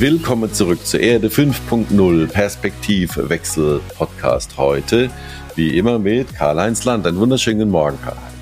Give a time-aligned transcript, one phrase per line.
[0.00, 5.10] Willkommen zurück zur Erde 5.0 Perspektivwechsel Podcast heute.
[5.56, 7.04] Wie immer mit Karl-Heinz Land.
[7.04, 8.32] Einen wunderschönen guten Morgen, Karl-Heinz.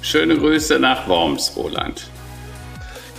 [0.00, 2.08] Schöne Grüße nach Worms, Roland.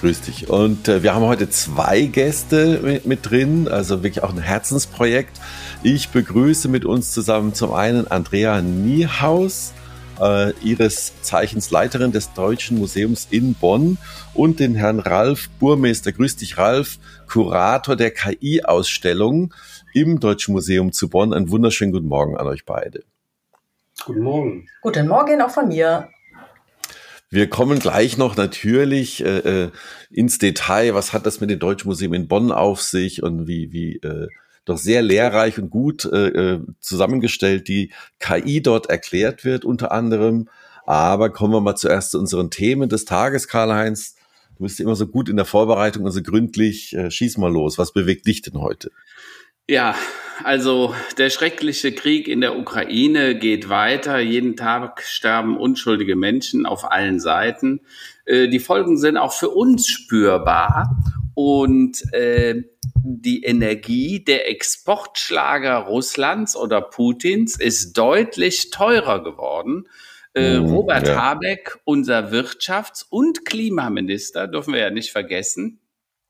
[0.01, 0.49] Grüß dich.
[0.49, 5.39] Und äh, wir haben heute zwei Gäste mit, mit, drin, also wirklich auch ein Herzensprojekt.
[5.83, 9.73] Ich begrüße mit uns zusammen zum einen Andrea Niehaus,
[10.19, 13.97] äh, ihres Zeichens Leiterin des Deutschen Museums in Bonn
[14.33, 16.11] und den Herrn Ralf Burmeister.
[16.11, 16.97] Grüß dich, Ralf,
[17.27, 19.53] Kurator der KI-Ausstellung
[19.93, 21.33] im Deutschen Museum zu Bonn.
[21.33, 23.03] Einen wunderschönen guten Morgen an euch beide.
[24.05, 24.67] Guten Morgen.
[24.81, 26.09] Guten Morgen auch von mir.
[27.29, 29.71] Wir kommen gleich noch natürlich äh, äh,
[30.11, 30.93] ins Detail.
[30.93, 34.27] Was hat das mit dem Deutschen Museum in Bonn auf sich und wie, wie äh,
[34.65, 40.49] doch sehr lehrreich und gut äh, äh zusammengestellt die KI dort erklärt wird, unter anderem.
[40.85, 44.15] Aber kommen wir mal zuerst zu unseren Themen des Tages, Karl-Heinz.
[44.57, 46.95] Du bist immer so gut in der Vorbereitung und so gründlich.
[46.95, 47.77] Äh, schieß mal los.
[47.77, 48.91] Was bewegt dich denn heute?
[49.67, 49.95] Ja,
[50.43, 54.19] also der schreckliche Krieg in der Ukraine geht weiter.
[54.19, 57.81] Jeden Tag sterben unschuldige Menschen auf allen Seiten.
[58.25, 60.95] Äh, die Folgen sind auch für uns spürbar.
[61.35, 62.63] Und äh,
[63.03, 69.87] die Energie der Exportschlager Russlands oder Putins ist deutlich teurer geworden.
[70.33, 71.15] Äh, mhm, Robert ja.
[71.15, 75.79] Habeck, unser Wirtschafts- und Klimaminister, dürfen wir ja nicht vergessen,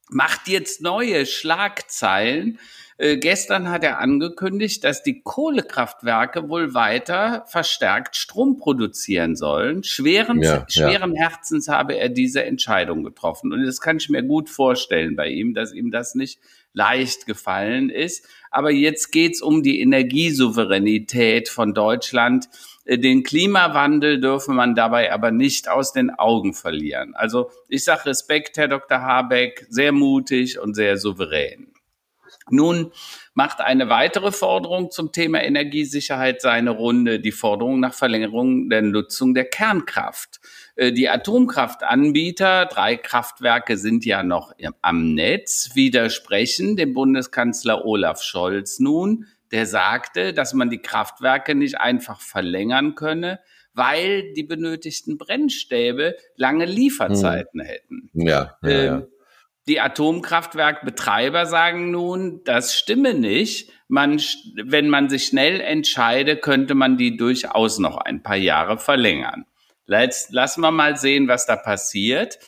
[0.10, 2.60] macht jetzt neue Schlagzeilen
[2.98, 9.84] äh, gestern hat er angekündigt, dass die Kohlekraftwerke wohl weiter verstärkt Strom produzieren sollen.
[9.84, 11.24] Schweren, ja, schweren ja.
[11.24, 13.52] Herzens habe er diese Entscheidung getroffen.
[13.52, 16.40] Und das kann ich mir gut vorstellen bei ihm, dass ihm das nicht
[16.72, 18.26] leicht gefallen ist.
[18.50, 22.48] Aber jetzt geht's um die Energiesouveränität von Deutschland.
[22.86, 27.14] Äh, den Klimawandel dürfe man dabei aber nicht aus den Augen verlieren.
[27.14, 29.02] Also ich sage Respekt, Herr Dr.
[29.02, 31.75] Habeck, sehr mutig und sehr souverän.
[32.52, 32.92] Nun
[33.34, 39.34] macht eine weitere Forderung zum Thema Energiesicherheit seine Runde, die Forderung nach Verlängerung der Nutzung
[39.34, 40.40] der Kernkraft.
[40.76, 48.80] Äh, die Atomkraftanbieter, drei Kraftwerke sind ja noch am Netz, widersprechen dem Bundeskanzler Olaf Scholz
[48.80, 53.40] nun, der sagte, dass man die Kraftwerke nicht einfach verlängern könne,
[53.74, 57.68] weil die benötigten Brennstäbe lange Lieferzeiten hm.
[57.68, 58.10] hätten.
[58.14, 59.04] Ja, ja, ähm, ja.
[59.68, 63.72] Die Atomkraftwerkbetreiber sagen nun, das stimme nicht.
[63.88, 64.22] Man,
[64.64, 69.46] wenn man sich schnell entscheide, könnte man die durchaus noch ein paar Jahre verlängern.
[69.88, 72.40] Let's, lassen wir mal sehen, was da passiert.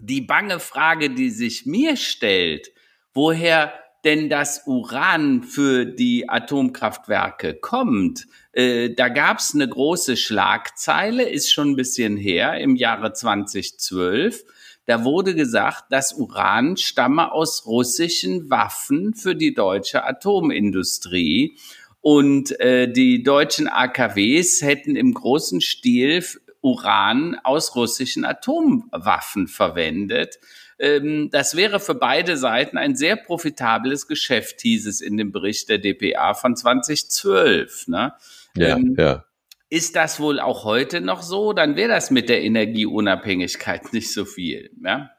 [0.00, 2.72] Die bange Frage, die sich mir stellt,
[3.12, 8.26] woher denn das Uran für die Atomkraftwerke kommt.
[8.52, 14.44] Äh, da gab es eine große Schlagzeile, ist schon ein bisschen her, im Jahre 2012.
[14.86, 21.56] Da wurde gesagt, das Uran stamme aus russischen Waffen für die deutsche Atomindustrie.
[22.00, 26.24] Und äh, die deutschen AKWs hätten im großen Stil
[26.60, 30.38] Uran aus russischen Atomwaffen verwendet.
[30.78, 35.68] Ähm, das wäre für beide Seiten ein sehr profitables Geschäft, hieß es in dem Bericht
[35.68, 37.88] der DPA von 2012.
[37.88, 38.14] Ne?
[38.56, 39.24] Ja, ähm, ja.
[39.72, 41.54] Ist das wohl auch heute noch so?
[41.54, 44.70] Dann wäre das mit der Energieunabhängigkeit nicht so viel.
[44.84, 45.12] Ja?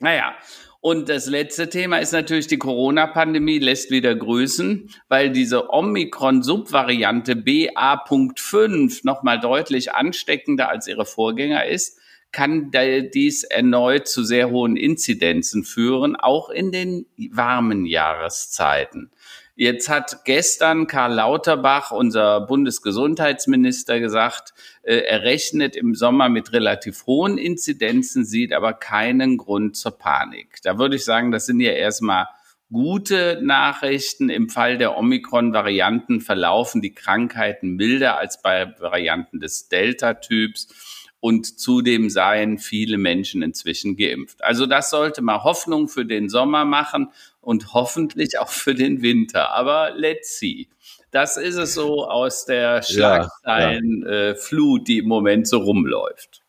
[0.00, 0.34] Naja,
[0.80, 9.02] und das letzte Thema ist natürlich die Corona-Pandemie, lässt wieder grüßen, weil diese Omikron-Subvariante BA.5
[9.04, 12.00] nochmal deutlich ansteckender als ihre Vorgänger ist,
[12.32, 12.72] kann
[13.14, 19.12] dies erneut zu sehr hohen Inzidenzen führen, auch in den warmen Jahreszeiten.
[19.56, 27.06] Jetzt hat gestern Karl Lauterbach, unser Bundesgesundheitsminister, gesagt, äh, er rechnet im Sommer mit relativ
[27.06, 30.58] hohen Inzidenzen, sieht aber keinen Grund zur Panik.
[30.64, 32.26] Da würde ich sagen, das sind ja erstmal
[32.72, 34.28] gute Nachrichten.
[34.28, 42.10] Im Fall der Omikron-Varianten verlaufen die Krankheiten milder als bei Varianten des Delta-Typs und zudem
[42.10, 44.44] seien viele Menschen inzwischen geimpft.
[44.44, 47.12] Also das sollte mal Hoffnung für den Sommer machen
[47.44, 49.50] und hoffentlich auch für den Winter.
[49.50, 50.68] Aber let's see.
[51.10, 54.84] Das ist es so aus der Schlagzeilenflut, ja, ja.
[54.84, 56.42] die im Moment so rumläuft.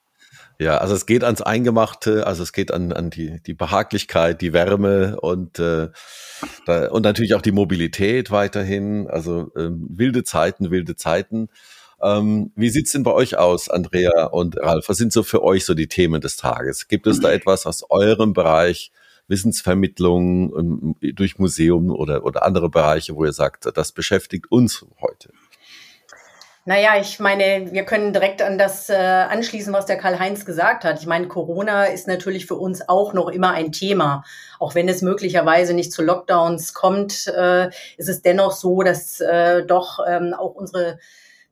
[0.58, 4.54] Ja, also es geht ans Eingemachte, also es geht an, an die, die Behaglichkeit, die
[4.54, 5.90] Wärme und, äh,
[6.66, 9.08] da, und natürlich auch die Mobilität weiterhin.
[9.08, 11.50] Also ähm, wilde Zeiten, wilde Zeiten.
[12.02, 14.88] Ähm, wie sieht's denn bei euch aus, Andrea und Ralf?
[14.88, 16.88] Was sind so für euch so die Themen des Tages?
[16.88, 18.92] Gibt es da etwas aus eurem Bereich,
[19.28, 25.32] Wissensvermittlung ähm, durch Museum oder, oder andere Bereiche, wo ihr sagt, das beschäftigt uns heute?
[26.68, 31.00] Naja, ich meine, wir können direkt an das äh, anschließen, was der Karl-Heinz gesagt hat.
[31.00, 34.24] Ich meine, Corona ist natürlich für uns auch noch immer ein Thema.
[34.58, 37.68] Auch wenn es möglicherweise nicht zu Lockdowns kommt, äh,
[37.98, 40.98] ist es dennoch so, dass äh, doch ähm, auch unsere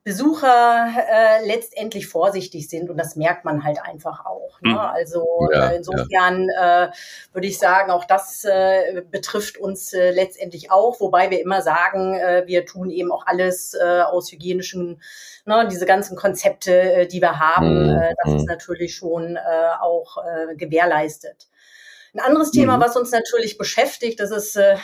[0.04, 4.60] Besucher äh, letztendlich vorsichtig sind und das merkt man halt einfach auch.
[4.60, 4.72] Ne?
[4.72, 4.78] Hm.
[4.78, 6.84] Also ja, äh, insofern ja.
[6.84, 6.90] äh,
[7.32, 12.18] würde ich sagen, auch das äh, betrifft uns äh, letztendlich auch, wobei wir immer sagen,
[12.18, 15.00] äh, wir tun eben auch alles äh, aus hygienischen,
[15.46, 17.98] ne, diese ganzen Konzepte, äh, die wir haben, mhm.
[17.98, 18.46] äh, das ist hm.
[18.46, 19.40] natürlich schon äh,
[19.80, 21.48] auch äh, gewährleistet.
[22.14, 22.82] Ein anderes Thema, mhm.
[22.82, 24.76] was uns natürlich beschäftigt, das ist äh,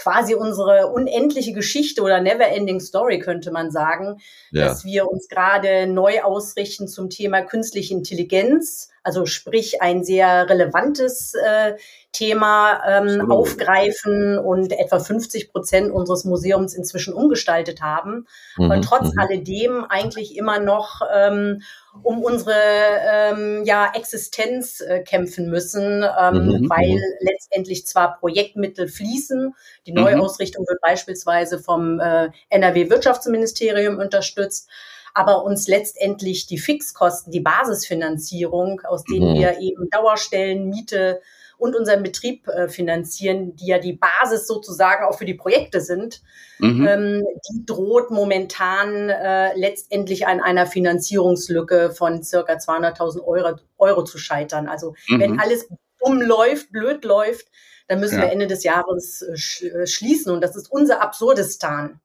[0.00, 4.20] quasi unsere unendliche Geschichte oder Never-Ending Story, könnte man sagen,
[4.50, 4.64] ja.
[4.64, 11.34] dass wir uns gerade neu ausrichten zum Thema künstliche Intelligenz, also sprich ein sehr relevantes
[11.34, 11.74] äh,
[12.12, 18.26] Thema ähm, aufgreifen und etwa 50 Prozent unseres Museums inzwischen umgestaltet haben.
[18.56, 18.70] Mhm.
[18.70, 19.18] Und trotz mhm.
[19.18, 21.62] alledem eigentlich immer noch ähm,
[22.02, 26.70] um unsere ähm, ja, Existenz äh, kämpfen müssen, ähm, mhm.
[26.70, 27.00] weil mhm.
[27.20, 29.54] letztendlich zwar Projektmittel fließen,
[29.86, 30.02] die mhm.
[30.02, 34.68] Neuausrichtung wird beispielsweise vom äh, NRW-Wirtschaftsministerium unterstützt,
[35.14, 39.40] aber uns letztendlich die Fixkosten, die Basisfinanzierung, aus denen mhm.
[39.40, 41.20] wir eben Dauerstellen, Miete,
[41.60, 46.22] und unseren Betrieb äh, finanzieren, die ja die Basis sozusagen auch für die Projekte sind,
[46.58, 46.88] mhm.
[46.88, 54.16] ähm, die droht momentan äh, letztendlich an einer Finanzierungslücke von circa 200.000 Euro, Euro zu
[54.16, 54.68] scheitern.
[54.68, 55.20] Also mhm.
[55.20, 55.68] wenn alles
[56.02, 57.48] dumm läuft, blöd läuft,
[57.90, 58.26] dann müssen ja.
[58.26, 62.00] wir Ende des Jahres äh, sch äh, schließen und das ist unser Absurdistan.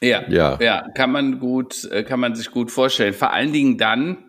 [0.00, 3.12] Ja, ja, ja, kann man gut, äh, kann man sich gut vorstellen.
[3.12, 4.25] Vor allen Dingen dann,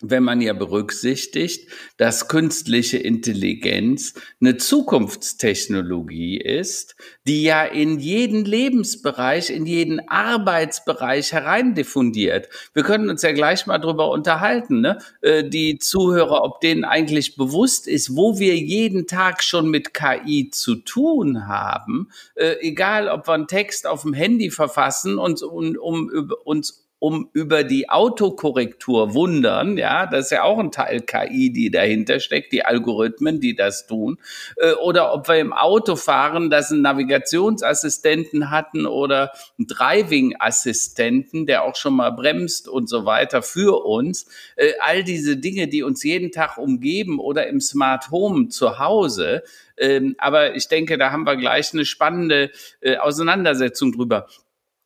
[0.00, 6.94] wenn man ja berücksichtigt, dass künstliche Intelligenz eine Zukunftstechnologie ist,
[7.26, 12.48] die ja in jeden Lebensbereich, in jeden Arbeitsbereich hereindiffundiert.
[12.74, 14.98] Wir können uns ja gleich mal drüber unterhalten, ne?
[15.20, 20.50] Äh, die Zuhörer, ob denen eigentlich bewusst ist, wo wir jeden Tag schon mit KI
[20.50, 25.76] zu tun haben, äh, egal ob wir einen Text auf dem Handy verfassen und, und
[25.76, 26.10] um
[26.44, 31.70] uns um über die Autokorrektur wundern, ja, das ist ja auch ein Teil KI, die
[31.70, 34.18] dahinter steckt, die Algorithmen, die das tun,
[34.56, 41.64] äh, oder ob wir im Auto fahren, dass einen Navigationsassistenten hatten oder einen Driving-Assistenten, der
[41.64, 44.26] auch schon mal bremst und so weiter für uns.
[44.56, 49.42] Äh, all diese Dinge, die uns jeden Tag umgeben oder im Smart Home zu Hause,
[49.76, 54.26] ähm, aber ich denke, da haben wir gleich eine spannende äh, Auseinandersetzung drüber.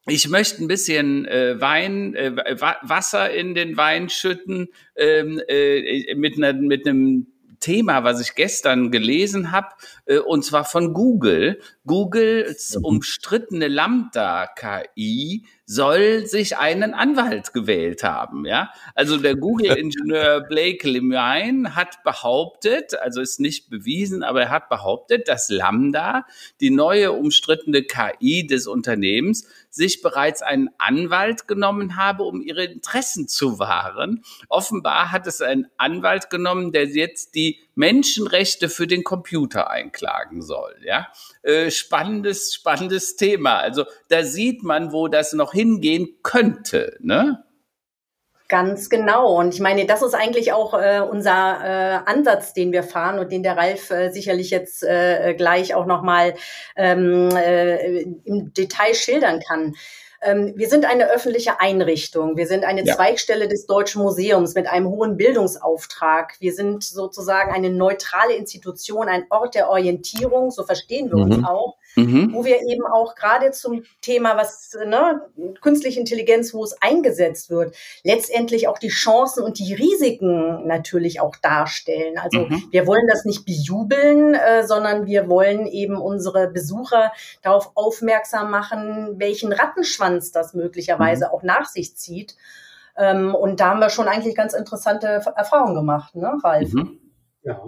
[0.06, 6.36] Ich möchte ein bisschen äh, Wein, äh, Wasser in den Wein schütten ähm, äh, mit,
[6.36, 7.28] einer, mit einem
[7.60, 9.68] Thema, was ich gestern gelesen habe,
[10.06, 11.60] äh, und zwar von Google.
[11.86, 12.84] Googles mhm.
[12.84, 18.44] umstrittene Lambda-KI soll sich einen Anwalt gewählt haben.
[18.44, 24.68] Ja, also der Google-Ingenieur Blake Lemine hat behauptet, also ist nicht bewiesen, aber er hat
[24.68, 26.26] behauptet, dass Lambda,
[26.60, 33.26] die neue umstrittene KI des Unternehmens, sich bereits einen Anwalt genommen habe, um ihre Interessen
[33.26, 34.22] zu wahren.
[34.50, 40.76] Offenbar hat es einen Anwalt genommen, der jetzt die Menschenrechte für den Computer einklagen soll.
[40.84, 41.08] Ja,
[41.42, 43.58] äh, spannendes, spannendes Thema.
[43.58, 46.96] Also da sieht man, wo das noch hingehen könnte.
[47.00, 47.44] Ne?
[48.52, 49.38] Ganz genau.
[49.38, 51.30] Und ich meine, das ist eigentlich auch äh, unser
[51.64, 55.86] äh, Ansatz, den wir fahren und den der Ralf äh, sicherlich jetzt äh, gleich auch
[55.86, 56.34] nochmal
[56.76, 59.74] ähm, äh, im Detail schildern kann.
[60.22, 62.36] Ähm, wir sind eine öffentliche Einrichtung.
[62.36, 62.94] Wir sind eine ja.
[62.94, 66.36] Zweigstelle des Deutschen Museums mit einem hohen Bildungsauftrag.
[66.38, 71.32] Wir sind sozusagen eine neutrale Institution, ein Ort der Orientierung, so verstehen wir mhm.
[71.32, 72.32] uns auch mhm.
[72.32, 75.22] wo wir eben auch gerade zum Thema, was ne,
[75.60, 81.36] künstliche Intelligenz, wo es eingesetzt wird, letztendlich auch die Chancen und die Risiken natürlich auch
[81.36, 82.18] darstellen.
[82.18, 82.62] Also mhm.
[82.70, 89.18] wir wollen das nicht bejubeln, äh, sondern wir wollen eben unsere Besucher darauf aufmerksam machen,
[89.18, 91.30] welchen Rattenschwanz das möglicherweise mhm.
[91.32, 92.36] auch nach sich zieht.
[92.96, 96.72] Ähm, und da haben wir schon eigentlich ganz interessante Erfahrungen gemacht, ne, Ralf?
[96.72, 96.98] Mhm.
[97.42, 97.62] Ja.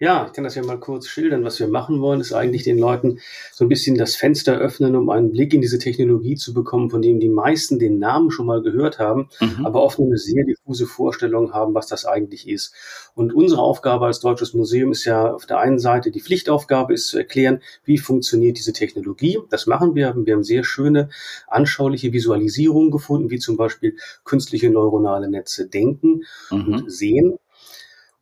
[0.00, 1.44] Ja, ich kann das ja mal kurz schildern.
[1.44, 3.20] Was wir machen wollen, ist eigentlich den Leuten
[3.52, 7.00] so ein bisschen das Fenster öffnen, um einen Blick in diese Technologie zu bekommen, von
[7.00, 9.64] dem die meisten den Namen schon mal gehört haben, mhm.
[9.64, 12.74] aber oft eine sehr diffuse Vorstellung haben, was das eigentlich ist.
[13.14, 17.06] Und unsere Aufgabe als Deutsches Museum ist ja auf der einen Seite die Pflichtaufgabe ist
[17.06, 19.38] zu erklären, wie funktioniert diese Technologie.
[19.50, 20.14] Das machen wir.
[20.16, 21.08] Wir haben sehr schöne,
[21.46, 26.66] anschauliche Visualisierungen gefunden, wie zum Beispiel künstliche neuronale Netze denken mhm.
[26.66, 27.38] und sehen.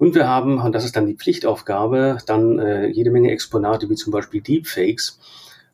[0.02, 3.94] Und wir haben, und das ist dann die Pflichtaufgabe, dann äh, jede Menge Exponate wie
[3.94, 5.20] zum Beispiel Deepfakes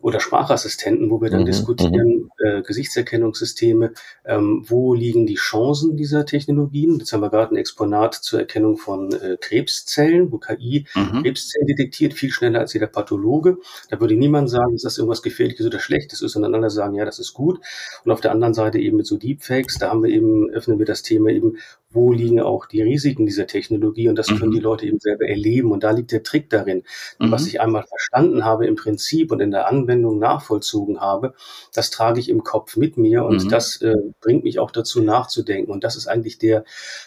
[0.02, 2.30] oder Sprachassistenten, wo wir dann mhm, diskutieren, mhm.
[2.48, 3.92] Äh, Gesichtserkennungssysteme.
[4.24, 6.98] Ähm, wo liegen die Chancen dieser Technologien?
[6.98, 11.22] Jetzt haben wir gerade ein Exponat zur Erkennung von äh, Krebszellen, wo KI mhm.
[11.22, 13.58] Krebszellen detektiert, viel schneller als jeder Pathologe.
[13.90, 17.04] Da würde niemand sagen, dass das irgendwas Gefährliches oder Schlechtes ist, sondern alle sagen, ja,
[17.04, 17.60] das ist gut.
[18.04, 20.86] Und auf der anderen Seite eben mit so Deepfakes, da haben wir eben, öffnen wir
[20.86, 21.58] das Thema eben,
[21.90, 24.64] wo liegen auch die Risiken dieser Technologie und das können die mhm.
[24.64, 26.82] Leute eben selber erleben und da liegt der Trick darin.
[27.18, 27.30] Mhm.
[27.32, 31.34] Was ich einmal verstanden habe im Prinzip und in der Anwendung nachvollzogen habe,
[31.72, 33.48] das trage ich im Kopf mit mir und mhm.
[33.48, 36.64] das äh, bringt mich auch dazu nachzudenken und das ist eigentlich der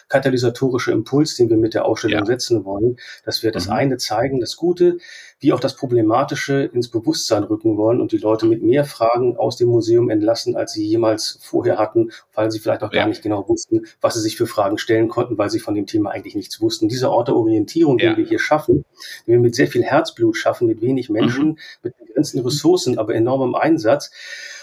[0.08, 2.26] katalysatorische Impuls, den wir mit der Ausstellung ja.
[2.26, 3.72] setzen wollen, dass wir das mhm.
[3.72, 4.98] eine zeigen, das Gute,
[5.42, 9.56] wie auch das Problematische ins Bewusstsein rücken wollen und die Leute mit mehr Fragen aus
[9.56, 13.00] dem Museum entlassen, als sie jemals vorher hatten, weil sie vielleicht auch ja.
[13.00, 15.86] gar nicht genau wussten, was sie sich für Fragen stellen konnten, weil sie von dem
[15.86, 16.88] Thema eigentlich nichts wussten.
[16.88, 18.10] Diese Ort der Orientierung, ja.
[18.10, 18.84] den wir hier schaffen,
[19.26, 21.58] den wir mit sehr viel Herzblut schaffen, mit wenig Menschen, mhm.
[21.82, 24.12] mit begrenzten Ressourcen, aber enormem Einsatz,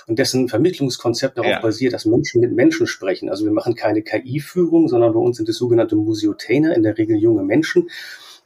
[0.10, 1.60] und dessen Vermittlungskonzept darauf ja.
[1.62, 3.30] basiert, dass Menschen mit Menschen sprechen.
[3.30, 7.16] Also wir machen keine KI-Führung, sondern bei uns sind es sogenannte Museotainer, in der Regel
[7.16, 7.92] junge Menschen,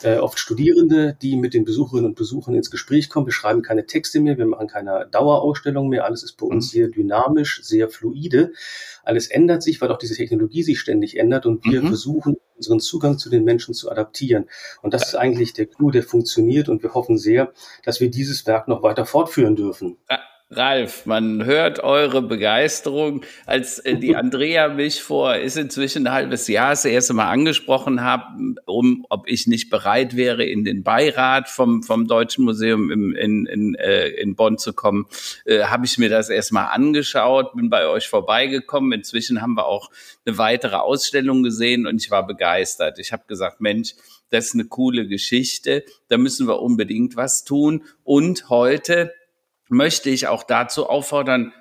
[0.03, 3.27] äh, oft Studierende, die mit den Besucherinnen und Besuchern ins Gespräch kommen.
[3.27, 6.03] Wir schreiben keine Texte mehr, wir machen keine Dauerausstellung mehr.
[6.03, 6.70] Alles ist bei uns mhm.
[6.72, 8.51] sehr dynamisch, sehr fluide.
[9.05, 11.88] Alles ändert sich, weil auch diese Technologie sich ständig ändert und wir mhm.
[11.88, 14.50] versuchen, unseren Zugang zu den Menschen zu adaptieren.
[14.82, 17.53] Und das ist eigentlich der Clou, der funktioniert und wir hoffen sehr,
[17.86, 19.96] dass wir dieses Werk noch weiter fortführen dürfen.
[20.50, 23.24] Ralf, man hört eure Begeisterung.
[23.46, 28.02] Als äh, die Andrea mich vor, ist inzwischen ein halbes Jahr das erste Mal angesprochen
[28.02, 33.16] habe, um, ob ich nicht bereit wäre, in den Beirat vom, vom Deutschen Museum im,
[33.16, 35.08] in, in, äh, in Bonn zu kommen,
[35.46, 38.92] äh, habe ich mir das erstmal angeschaut, bin bei euch vorbeigekommen.
[38.92, 39.90] Inzwischen haben wir auch
[40.26, 43.00] eine weitere Ausstellung gesehen und ich war begeistert.
[43.00, 43.96] Ich habe gesagt, Mensch,
[44.30, 47.84] das ist eine coole Geschichte, da müssen wir unbedingt was tun.
[48.04, 49.14] Und heute
[49.74, 51.53] möchte ich auch dazu auffordern,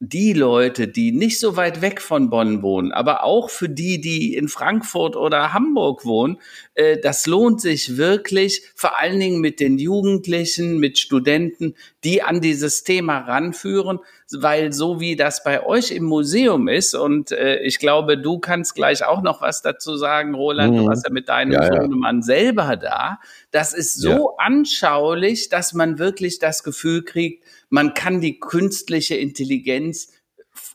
[0.00, 4.34] die Leute, die nicht so weit weg von Bonn wohnen, aber auch für die, die
[4.34, 6.38] in Frankfurt oder Hamburg wohnen,
[6.74, 12.40] äh, das lohnt sich wirklich, vor allen Dingen mit den Jugendlichen, mit Studenten, die an
[12.40, 13.98] dieses Thema ranführen,
[14.32, 18.74] weil so wie das bei euch im Museum ist und äh, ich glaube, du kannst
[18.74, 20.78] gleich auch noch was dazu sagen, Roland, mhm.
[20.78, 22.22] du warst ja mit deinem ja, Sohnemann ja.
[22.22, 23.18] selber da,
[23.50, 24.44] das ist so ja.
[24.44, 30.12] anschaulich, dass man wirklich das Gefühl kriegt, man kann die künstliche Intelligenz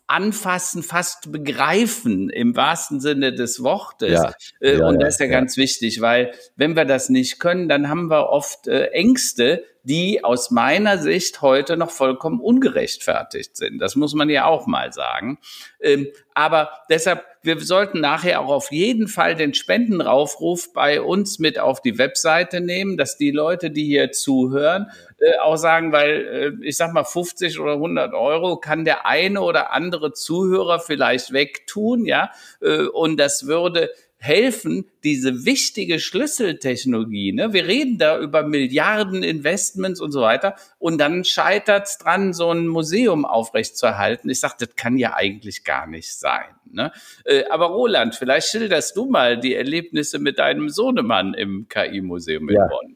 [0.07, 4.12] anfassen, fast begreifen im wahrsten Sinne des Wortes.
[4.12, 7.39] Ja, äh, ja, und das ist ja, ja, ganz wichtig, weil wenn wir das nicht
[7.39, 13.57] können, dann haben wir oft äh, Ängste, die aus meiner Sicht heute noch vollkommen ungerechtfertigt
[13.57, 13.79] sind.
[13.79, 15.37] Das muss man ja auch mal sagen.
[15.81, 21.59] Ähm, aber deshalb, wir sollten nachher auch auf jeden Fall den Spendenaufruf bei uns mit
[21.59, 26.65] auf die Webseite nehmen, dass die Leute, die hier zuhören, äh, auch sagen, weil äh,
[26.65, 32.05] ich sag mal 50 oder 100 Euro kann der eine oder andere Zuhörer vielleicht wegtun,
[32.05, 33.89] ja, äh, und das würde
[34.23, 37.51] helfen, diese wichtige Schlüsseltechnologie, ne?
[37.51, 42.49] wir reden da über Milliarden Investments und so weiter, und dann scheitert es dran, so
[42.49, 44.29] ein Museum aufrechtzuerhalten.
[44.29, 46.45] Ich sage, das kann ja eigentlich gar nicht sein.
[46.71, 46.93] Ne?
[47.25, 52.55] Äh, aber Roland, vielleicht schilderst du mal die Erlebnisse mit deinem Sohnemann im KI-Museum in
[52.55, 52.67] ja.
[52.67, 52.95] Bonn.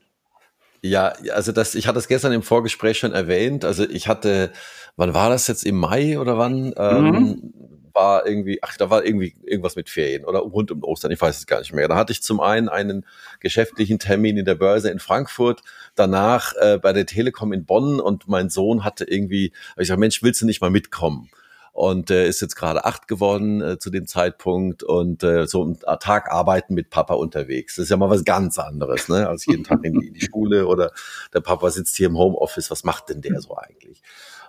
[0.81, 3.65] Ja, also das, ich hatte das gestern im Vorgespräch schon erwähnt.
[3.65, 4.51] Also ich hatte,
[4.95, 6.67] wann war das jetzt im Mai oder wann?
[6.67, 6.73] Mhm.
[6.77, 7.53] Ähm,
[7.97, 11.35] war irgendwie, ach, da war irgendwie irgendwas mit Ferien oder rund um Ostern, ich weiß
[11.35, 11.87] es gar nicht mehr.
[11.87, 13.05] Da hatte ich zum einen einen
[13.39, 15.63] geschäftlichen Termin in der Börse in Frankfurt,
[15.95, 20.21] danach äh, bei der Telekom in Bonn und mein Sohn hatte irgendwie, ich sag, Mensch,
[20.21, 21.29] willst du nicht mal mitkommen?
[21.73, 25.77] und äh, ist jetzt gerade acht geworden äh, zu dem Zeitpunkt und äh, so einen
[25.99, 27.75] Tag arbeiten mit Papa unterwegs.
[27.75, 30.25] Das ist ja mal was ganz anderes, ne, als jeden Tag in die, in die
[30.25, 30.91] Schule oder
[31.35, 32.71] der Papa sitzt hier im Homeoffice.
[32.71, 34.01] Was macht denn der so eigentlich?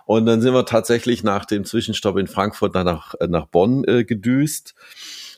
[0.09, 3.83] Und dann sind wir tatsächlich nach dem Zwischenstopp in Frankfurt dann nach, äh, nach Bonn
[3.83, 4.73] äh, gedüst.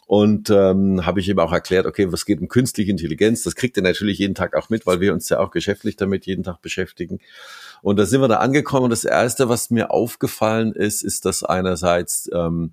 [0.07, 3.43] Und ähm, habe ich ihm auch erklärt, okay, was geht um künstliche Intelligenz?
[3.43, 6.25] Das kriegt er natürlich jeden Tag auch mit, weil wir uns ja auch geschäftlich damit
[6.25, 7.19] jeden Tag beschäftigen.
[7.81, 8.85] Und da sind wir da angekommen.
[8.85, 12.71] Und das Erste, was mir aufgefallen ist, ist, dass einerseits ähm,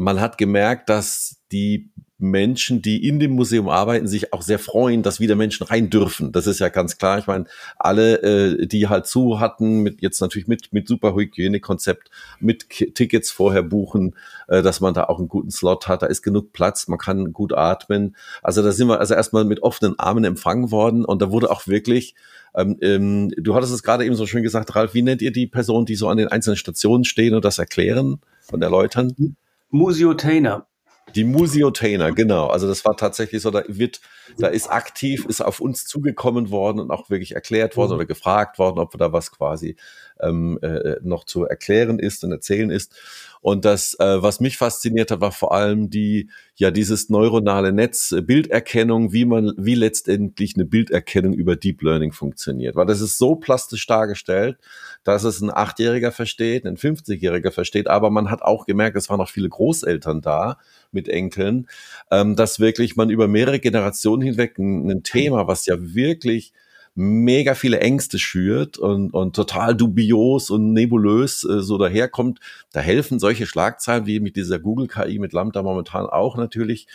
[0.00, 5.02] man hat gemerkt, dass die Menschen, die in dem Museum arbeiten, sich auch sehr freuen,
[5.02, 6.32] dass wieder Menschen rein dürfen.
[6.32, 7.18] Das ist ja ganz klar.
[7.18, 7.44] Ich meine,
[7.78, 12.86] alle, äh, die halt zu hatten, mit jetzt natürlich mit mit super Hygienekonzept, mit K
[12.86, 14.16] Tickets vorher buchen,
[14.48, 16.00] äh, dass man da auch einen guten Slot hat.
[16.00, 18.16] Da ist genug Platz, man kann gut atmen.
[18.42, 21.66] Also da sind wir also erstmal mit offenen Armen empfangen worden und da wurde auch
[21.66, 22.14] wirklich
[22.54, 25.46] ähm, ähm, du hattest es gerade eben so schön gesagt, Ralf, wie nennt ihr die
[25.46, 29.36] Personen, die so an den einzelnen Stationen stehen und das erklären und erläutern?
[29.70, 30.66] Museotainer.
[31.14, 32.48] Die Museotainer, genau.
[32.48, 34.00] Also das war tatsächlich so, da wird,
[34.38, 37.96] da ist aktiv, ist auf uns zugekommen worden und auch wirklich erklärt worden mhm.
[37.96, 39.76] oder gefragt worden, ob wir da was quasi
[40.22, 42.94] ähm, äh, noch zu erklären ist und erzählen ist.
[43.42, 48.12] Und das, äh, was mich fasziniert hat, war vor allem die, ja, dieses neuronale Netz,
[48.12, 52.76] äh, Bilderkennung, wie man, wie letztendlich eine Bilderkennung über Deep Learning funktioniert.
[52.76, 54.58] Weil das ist so plastisch dargestellt,
[55.04, 59.20] dass es ein Achtjähriger versteht, ein 50-Jähriger versteht, aber man hat auch gemerkt, es waren
[59.20, 60.58] auch viele Großeltern da
[60.92, 61.66] mit Enkeln,
[62.10, 66.52] ähm, dass wirklich man über mehrere Generationen hinweg ein, ein Thema, was ja wirklich
[66.94, 72.40] mega viele Ängste schürt und, und total dubios und nebulös äh, so daherkommt,
[72.72, 76.88] da helfen solche Schlagzeilen wie mit dieser Google-KI, mit Lambda momentan auch natürlich,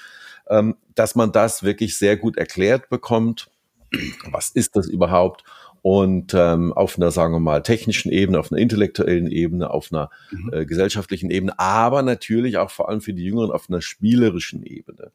[0.49, 3.49] ähm, dass man das wirklich sehr gut erklärt bekommt.
[4.31, 5.43] Was ist das überhaupt?
[5.85, 10.09] und ähm, auf einer, sagen wir mal, technischen Ebene, auf einer intellektuellen Ebene, auf einer
[10.31, 10.51] mhm.
[10.51, 15.11] äh, gesellschaftlichen Ebene, aber natürlich auch vor allem für die Jüngeren auf einer spielerischen Ebene.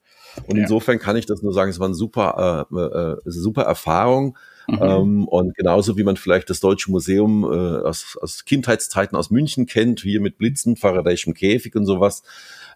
[0.47, 0.61] Und ja.
[0.61, 4.37] insofern kann ich das nur sagen, es war eine super, äh, äh, super Erfahrung.
[4.71, 4.79] Mhm.
[4.81, 9.65] Ähm, und genauso wie man vielleicht das Deutsche Museum äh, aus, aus Kindheitszeiten aus München
[9.65, 12.23] kennt, hier mit Blitzen, Faradayschem Käfig und sowas,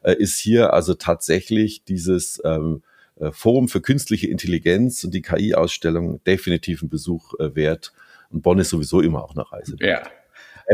[0.03, 2.83] äh, ist hier also tatsächlich dieses ähm,
[3.19, 7.93] äh, Forum für künstliche Intelligenz und die KI-Ausstellung definitiv einen Besuch äh, wert.
[8.29, 9.77] Und Bonn ist sowieso immer auch eine Reise.
[9.79, 10.03] Ja.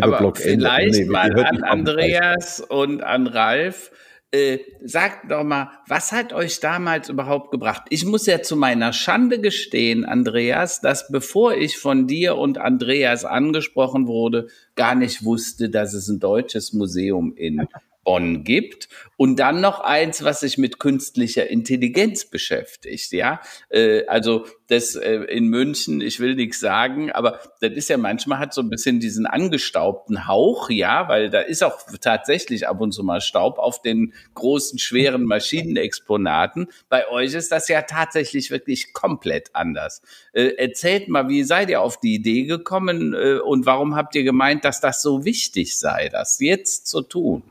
[0.01, 3.91] Aber vielleicht nee, mal an Andreas und an Ralf.
[4.33, 7.83] Äh, sagt doch mal, was hat euch damals überhaupt gebracht?
[7.89, 13.25] Ich muss ja zu meiner Schande gestehen, Andreas, dass bevor ich von dir und Andreas
[13.25, 17.67] angesprochen wurde, gar nicht wusste, dass es ein deutsches Museum in
[18.03, 23.41] Bonn gibt und dann noch eins, was sich mit künstlicher Intelligenz beschäftigt, ja.
[23.69, 28.39] Äh, also das äh, in München, ich will nichts sagen, aber das ist ja manchmal
[28.39, 32.93] hat so ein bisschen diesen angestaubten Hauch, ja, weil da ist auch tatsächlich ab und
[32.93, 36.67] zu mal Staub auf den großen, schweren Maschinenexponaten.
[36.89, 40.01] Bei euch ist das ja tatsächlich wirklich komplett anders.
[40.33, 44.23] Äh, erzählt mal, wie seid ihr auf die Idee gekommen äh, und warum habt ihr
[44.23, 47.43] gemeint, dass das so wichtig sei, das jetzt zu tun?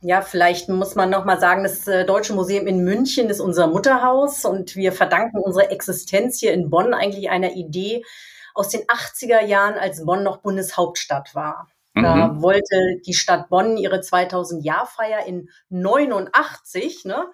[0.00, 3.66] Ja, vielleicht muss man noch mal sagen, das äh, Deutsche Museum in München ist unser
[3.66, 8.04] Mutterhaus und wir verdanken unsere Existenz hier in Bonn eigentlich einer Idee
[8.54, 11.68] aus den 80er Jahren, als Bonn noch Bundeshauptstadt war.
[11.94, 12.42] Da mhm.
[12.42, 17.26] wollte die Stadt Bonn ihre 2000-Jahr-Feier in 89, ne,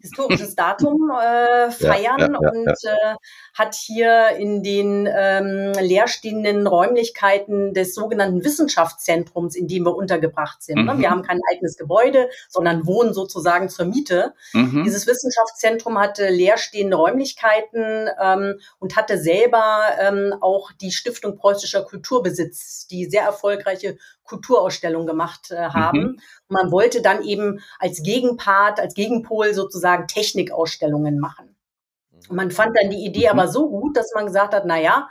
[0.00, 3.14] historisches Datum, äh, feiern ja, ja, und äh,
[3.54, 10.76] hat hier in den ähm, leerstehenden Räumlichkeiten des sogenannten Wissenschaftszentrums, in dem wir untergebracht sind.
[10.76, 10.82] Ne?
[10.82, 10.88] Mhm.
[10.88, 10.98] Ne?
[10.98, 14.34] Wir haben kein eigenes Gebäude, sondern wohnen sozusagen zur Miete.
[14.52, 14.84] Mhm.
[14.84, 22.86] Dieses Wissenschaftszentrum hatte leerstehende Räumlichkeiten ähm, und hatte selber ähm, auch die Stiftung Preußischer Kulturbesitz,
[22.86, 25.98] die sehr erfolgreiche Kulturausstellung gemacht äh, haben.
[25.98, 26.20] Mhm.
[26.48, 31.56] Und man wollte dann eben als Gegenpart, als Gegenpol sozusagen Technikausstellungen machen.
[32.28, 33.38] Und man fand dann die Idee mhm.
[33.38, 35.08] aber so gut, dass man gesagt hat, na ja,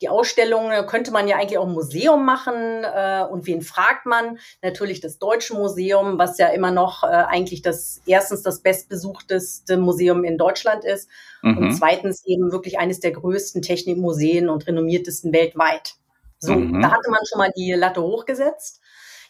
[0.00, 2.84] die Ausstellung äh, könnte man ja eigentlich auch im Museum machen.
[2.84, 4.38] Äh, und wen fragt man?
[4.62, 10.24] Natürlich das Deutsche Museum, was ja immer noch äh, eigentlich das erstens das bestbesuchteste Museum
[10.24, 11.08] in Deutschland ist
[11.42, 11.58] mhm.
[11.58, 15.94] und zweitens eben wirklich eines der größten Technikmuseen und renommiertesten weltweit.
[16.38, 16.80] So, mhm.
[16.80, 18.80] da hatte man schon mal die Latte hochgesetzt.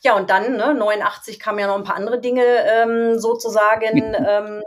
[0.03, 4.63] Ja, und dann, ne, 89 kamen ja noch ein paar andere Dinge ähm, sozusagen ähm,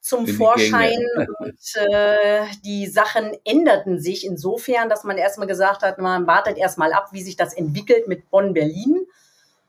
[0.00, 0.98] zum Vorschein.
[1.38, 6.92] Und äh, die Sachen änderten sich insofern, dass man erstmal gesagt hat, man wartet erstmal
[6.92, 9.06] ab, wie sich das entwickelt mit Bonn-Berlin.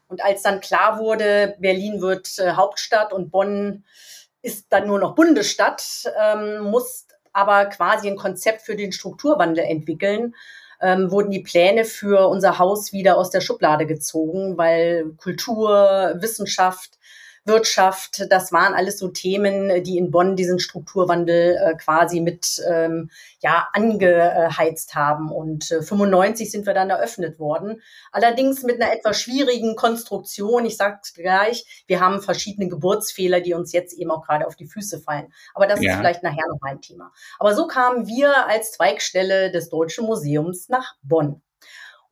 [0.07, 3.83] Und als dann klar wurde, Berlin wird äh, Hauptstadt und Bonn
[4.41, 5.83] ist dann nur noch Bundesstadt,
[6.21, 10.35] ähm, muss aber quasi ein Konzept für den Strukturwandel entwickeln
[10.83, 16.99] ähm, wurden die Pläne für unser Haus wieder aus der Schublade gezogen, weil Kultur, Wissenschaft,
[17.45, 23.09] Wirtschaft, das waren alles so Themen, die in Bonn diesen Strukturwandel äh, quasi mit ähm,
[23.39, 25.31] ja angeheizt haben.
[25.31, 27.81] Und äh, 95 sind wir dann eröffnet worden.
[28.11, 30.65] Allerdings mit einer etwas schwierigen Konstruktion.
[30.65, 34.67] Ich sage gleich, wir haben verschiedene Geburtsfehler, die uns jetzt eben auch gerade auf die
[34.67, 35.33] Füße fallen.
[35.53, 35.91] Aber das ja.
[35.91, 37.11] ist vielleicht nachher noch ein Thema.
[37.39, 41.41] Aber so kamen wir als Zweigstelle des Deutschen Museums nach Bonn.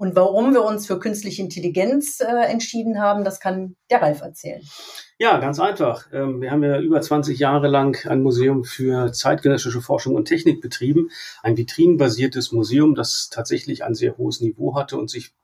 [0.02, 4.64] Und warum wir uns für künstliche Intelligenz äh, entschieden haben, das kann der Ralf erzählen.
[5.20, 6.08] Ja, ganz einfach.
[6.12, 10.60] Ähm, wir haben ja über 20 Jahre lang ein Museum für zeitgenössische Forschung und Technik
[10.60, 11.12] betrieben.
[11.44, 15.36] Ein vitrinenbasiertes Museum, das tatsächlich ein sehr hohes Niveau hatte und sich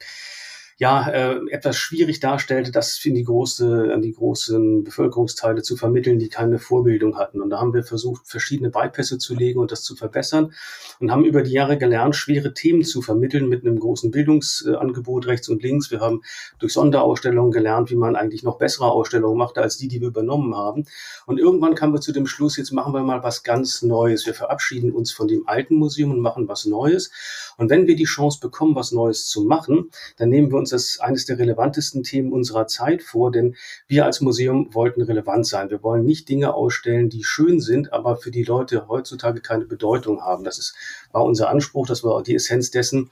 [0.77, 6.19] ja äh, etwas schwierig darstellte, das in die große, an die großen Bevölkerungsteile zu vermitteln,
[6.19, 7.41] die keine Vorbildung hatten.
[7.41, 10.53] Und da haben wir versucht, verschiedene Bypässe zu legen und das zu verbessern
[10.99, 15.49] und haben über die Jahre gelernt, schwere Themen zu vermitteln mit einem großen Bildungsangebot rechts
[15.49, 15.89] und links.
[15.89, 16.21] Wir haben
[16.59, 20.55] durch Sonderausstellungen gelernt, wie man eigentlich noch bessere Ausstellungen macht als die, die wir übernommen
[20.55, 20.85] haben.
[21.25, 24.27] Und irgendwann kamen wir zu dem Schluss, jetzt machen wir mal was ganz Neues.
[24.27, 27.11] Wir verabschieden uns von dem alten Museum und machen was Neues.
[27.57, 30.99] Und wenn wir die Chance bekommen, was Neues zu machen, dann nehmen wir uns das
[30.99, 33.55] eines der relevantesten Themen unserer Zeit vor, denn
[33.87, 35.69] wir als Museum wollten relevant sein.
[35.69, 40.21] Wir wollen nicht Dinge ausstellen, die schön sind, aber für die Leute heutzutage keine Bedeutung
[40.21, 40.43] haben.
[40.43, 40.75] Das ist,
[41.11, 43.09] war unser Anspruch, das war die Essenz dessen,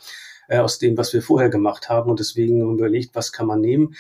[0.48, 2.10] äh, aus dem, was wir vorher gemacht haben.
[2.10, 3.96] Und deswegen haben wir überlegt, was kann man nehmen.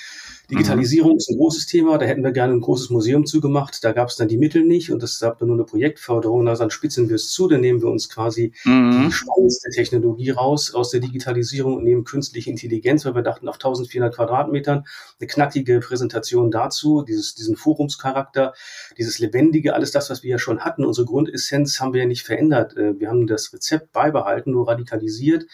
[0.50, 1.18] Digitalisierung mhm.
[1.18, 1.98] ist ein großes Thema.
[1.98, 3.84] Da hätten wir gerne ein großes Museum zugemacht.
[3.84, 6.46] Da gab es dann die Mittel nicht und es gab dann nur eine Projektförderung.
[6.46, 7.48] Da dann spitzen wir es zu.
[7.48, 9.06] Dann nehmen wir uns quasi mhm.
[9.06, 13.56] die spannendste Technologie raus aus der Digitalisierung und nehmen künstliche Intelligenz, weil wir dachten, auf
[13.56, 14.86] 1400 Quadratmetern
[15.20, 18.54] eine knackige Präsentation dazu, dieses, diesen Forumscharakter,
[18.98, 20.86] dieses Lebendige, alles das, was wir ja schon hatten.
[20.86, 22.76] Unsere Grundessenz haben wir ja nicht verändert.
[22.78, 25.46] Äh, wir haben das Rezept beibehalten, nur radikalisiert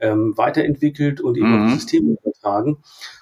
[0.00, 1.70] ähm, weiterentwickelt und eben mhm.
[1.70, 2.78] Systeme übertragen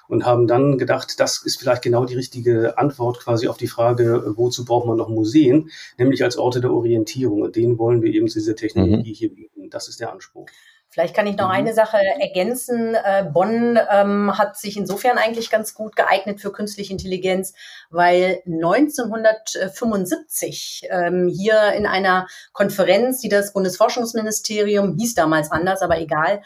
[0.07, 4.33] und haben dann gedacht, das ist vielleicht genau die richtige Antwort quasi auf die Frage,
[4.35, 7.41] wozu braucht man noch Museen, nämlich als Orte der Orientierung.
[7.41, 9.15] Und denen wollen wir eben diese Technologie mhm.
[9.15, 9.69] hier bieten.
[9.69, 10.47] Das ist der Anspruch.
[10.97, 11.53] Vielleicht kann ich noch mhm.
[11.53, 12.95] eine Sache ergänzen.
[12.95, 17.53] Äh, Bonn ähm, hat sich insofern eigentlich ganz gut geeignet für künstliche Intelligenz,
[17.91, 26.41] weil 1975 ähm, hier in einer Konferenz, die das Bundesforschungsministerium, hieß damals anders, aber egal,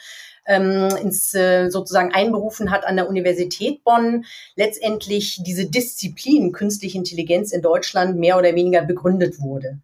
[0.45, 4.25] ähm, ins äh, sozusagen einberufen hat an der Universität Bonn,
[4.57, 9.79] letztendlich diese Disziplin künstliche Intelligenz in Deutschland mehr oder weniger begründet wurde.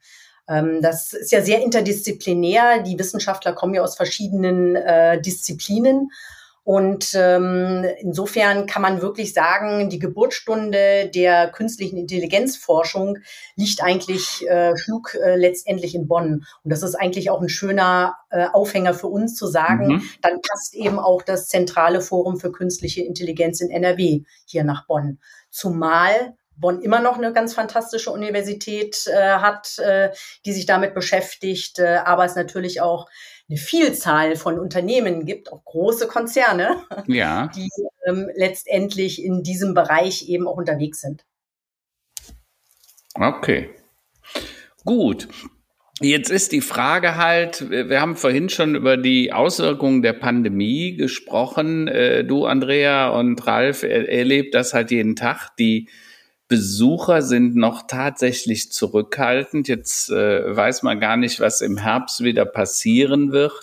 [0.47, 2.83] Ähm, das ist ja sehr interdisziplinär.
[2.83, 6.09] Die Wissenschaftler kommen ja aus verschiedenen äh, Disziplinen.
[6.67, 13.19] Und ähm, insofern kann man wirklich sagen, die Geburtsstunde der künstlichen Intelligenzforschung
[13.55, 16.43] liegt eigentlich, äh, schlug äh, letztendlich in Bonn.
[16.65, 20.03] Und das ist eigentlich auch ein schöner äh, Aufhänger für uns zu sagen, mhm.
[20.21, 25.19] dann passt eben auch das zentrale Forum für künstliche Intelligenz in NRW hier nach Bonn.
[25.49, 30.09] Zumal Bonn immer noch eine ganz fantastische Universität äh, hat, äh,
[30.45, 33.07] die sich damit beschäftigt, äh, aber es natürlich auch
[33.49, 37.49] eine Vielzahl von Unternehmen gibt, auch große Konzerne, ja.
[37.55, 37.69] die
[38.05, 41.25] ähm, letztendlich in diesem Bereich eben auch unterwegs sind.
[43.13, 43.69] Okay.
[44.83, 45.27] Gut.
[45.99, 51.87] Jetzt ist die Frage halt, wir haben vorhin schon über die Auswirkungen der Pandemie gesprochen.
[51.87, 55.55] Äh, du, Andrea und Ralf, erlebt das halt jeden Tag.
[55.57, 55.89] Die
[56.47, 59.67] Besucher sind noch tatsächlich zurückhaltend.
[59.67, 63.53] Jetzt äh, weiß man gar nicht, was im Herbst wieder passieren wird.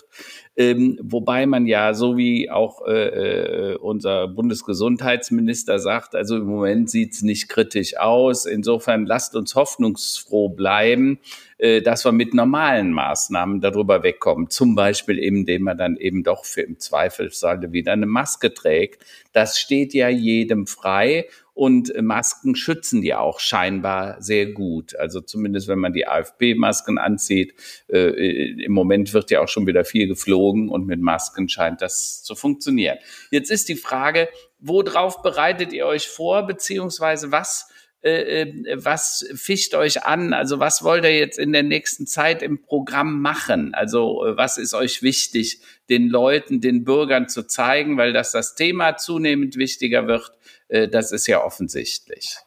[0.57, 6.89] Ähm, wobei man ja, so wie auch äh, äh unser Bundesgesundheitsminister sagt, also im Moment
[6.89, 8.45] sieht's nicht kritisch aus.
[8.45, 11.19] Insofern lasst uns hoffnungsfroh bleiben,
[11.57, 14.49] dass wir mit normalen Maßnahmen darüber wegkommen.
[14.49, 19.05] Zum Beispiel eben, indem man dann eben doch für im Zweifelsfall wieder eine Maske trägt.
[19.31, 24.93] Das steht ja jedem frei und Masken schützen ja auch scheinbar sehr gut.
[24.97, 27.55] Also zumindest wenn man die AFP-Masken anzieht.
[27.87, 32.21] Äh, Im Moment wird ja auch schon wieder viel geflogen und mit Masken scheint das
[32.23, 32.97] zu funktionieren.
[33.31, 34.27] Jetzt ist die Frage,
[34.59, 37.74] worauf bereitet ihr euch vor, beziehungsweise was äh, äh,
[38.05, 40.33] was ficht euch an?
[40.33, 43.73] Also was wollt ihr jetzt in der nächsten Zeit im Programm machen?
[43.73, 48.53] Also äh, was ist euch wichtig, den Leuten, den Bürgern zu zeigen, weil das das
[48.53, 50.31] Thema zunehmend wichtiger wird?
[50.67, 52.37] Äh, das ist ja offensichtlich.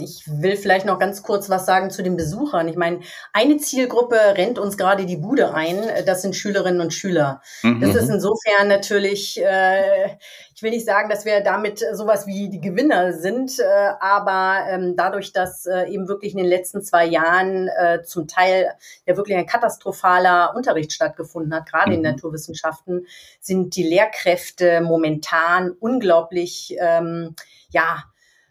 [0.00, 2.68] Ich will vielleicht noch ganz kurz was sagen zu den Besuchern.
[2.68, 3.00] Ich meine,
[3.32, 5.76] eine Zielgruppe rennt uns gerade die Bude ein.
[6.06, 7.42] Das sind Schülerinnen und Schüler.
[7.62, 7.80] Mhm.
[7.80, 10.16] Das ist insofern natürlich, äh,
[10.60, 14.94] ich will nicht sagen, dass wir damit sowas wie die Gewinner sind, äh, aber ähm,
[14.94, 17.70] dadurch, dass eben wirklich in den letzten zwei Jahren
[18.04, 18.74] zum Teil
[19.06, 21.96] ja wirklich ein katastrophaler Unterricht stattgefunden hat, gerade mhm.
[21.96, 23.06] in Naturwissenschaften,
[23.40, 27.34] sind die Lehrkräfte momentan unglaublich ähm,
[27.70, 28.04] ja,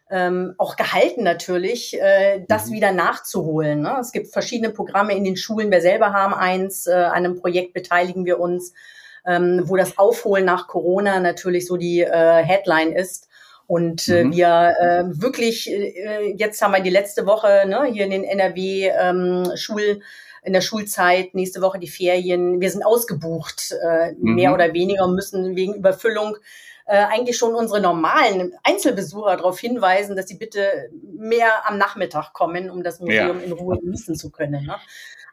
[0.09, 2.73] ähm, auch gehalten natürlich, äh, das mhm.
[2.73, 3.81] wieder nachzuholen.
[3.81, 3.97] Ne?
[3.99, 5.71] Es gibt verschiedene Programme in den Schulen.
[5.71, 8.73] Wir selber haben eins, äh, an einem Projekt beteiligen wir uns,
[9.25, 13.27] ähm, wo das Aufholen nach Corona natürlich so die äh, Headline ist.
[13.67, 14.33] Und äh, mhm.
[14.33, 18.89] wir äh, wirklich, äh, jetzt haben wir die letzte Woche ne, hier in den NRW
[18.99, 20.01] ähm, Schul,
[20.43, 22.61] in der Schulzeit, nächste Woche die Ferien.
[22.61, 24.35] Wir sind ausgebucht, äh, mhm.
[24.35, 26.37] mehr oder weniger, müssen wegen Überfüllung
[26.89, 32.71] äh, eigentlich schon unsere normalen Einzelbesucher darauf hinweisen, dass sie bitte mehr am Nachmittag kommen,
[32.71, 33.45] um das Museum ja.
[33.45, 34.65] in Ruhe genießen zu können.
[34.65, 34.75] Ne?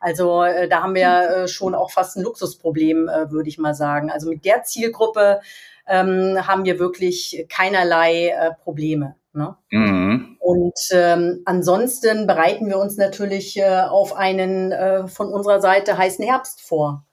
[0.01, 3.75] Also äh, da haben wir äh, schon auch fast ein Luxusproblem, äh, würde ich mal
[3.75, 4.11] sagen.
[4.11, 5.41] Also mit der Zielgruppe
[5.87, 9.17] ähm, haben wir wirklich keinerlei äh, Probleme.
[9.33, 9.57] Ne?
[9.71, 10.37] Mhm.
[10.41, 16.25] Und ähm, ansonsten bereiten wir uns natürlich äh, auf einen äh, von unserer Seite heißen
[16.25, 17.05] Herbst vor.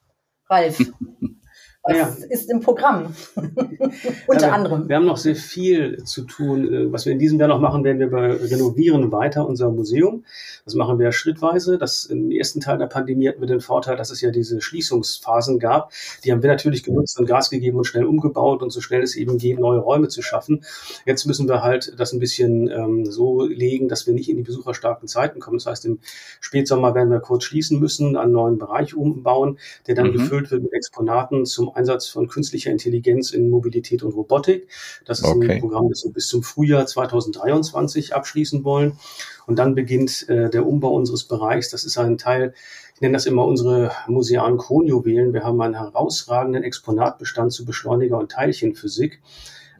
[0.50, 0.78] Ralf.
[1.86, 2.26] Was ja.
[2.30, 3.13] ist im Programm?
[4.28, 4.88] Unter ja, anderem.
[4.88, 6.74] Wir haben noch sehr viel zu tun.
[6.74, 10.24] Äh, was wir in diesem Jahr noch machen, werden wir renovieren weiter unser Museum.
[10.63, 11.78] Das machen wir schrittweise.
[11.78, 15.60] Das im ersten Teil der Pandemie hatten wir den Vorteil, dass es ja diese Schließungsphasen
[15.60, 15.91] gab.
[16.24, 19.17] Die haben wir natürlich genutzt und Gas gegeben und schnell umgebaut und so schnell es
[19.17, 20.63] eben geht, neue Räume zu schaffen.
[21.06, 24.43] Jetzt müssen wir halt das ein bisschen ähm, so legen, dass wir nicht in die
[24.43, 25.58] besucherstarken Zeiten kommen.
[25.58, 26.00] Das heißt, im
[26.39, 30.13] Spätsommer werden wir kurz schließen müssen, einen neuen Bereich umbauen, der dann mhm.
[30.13, 34.67] gefüllt wird mit Exponaten zum Einsatz von künstlicher Intelligenz in Mobilität und Robotik.
[35.05, 35.53] Das ist okay.
[35.53, 38.97] ein Programm, das wir bis zum Frühjahr 2023 abschließen wollen.
[39.45, 41.69] Und dann beginnt äh, der Umbau unseres Bereichs.
[41.69, 42.53] Das ist ein Teil,
[42.95, 45.33] ich nenne das immer unsere musealen Kronjuwelen.
[45.33, 49.21] Wir haben einen herausragenden Exponatbestand zu Beschleuniger- und Teilchenphysik.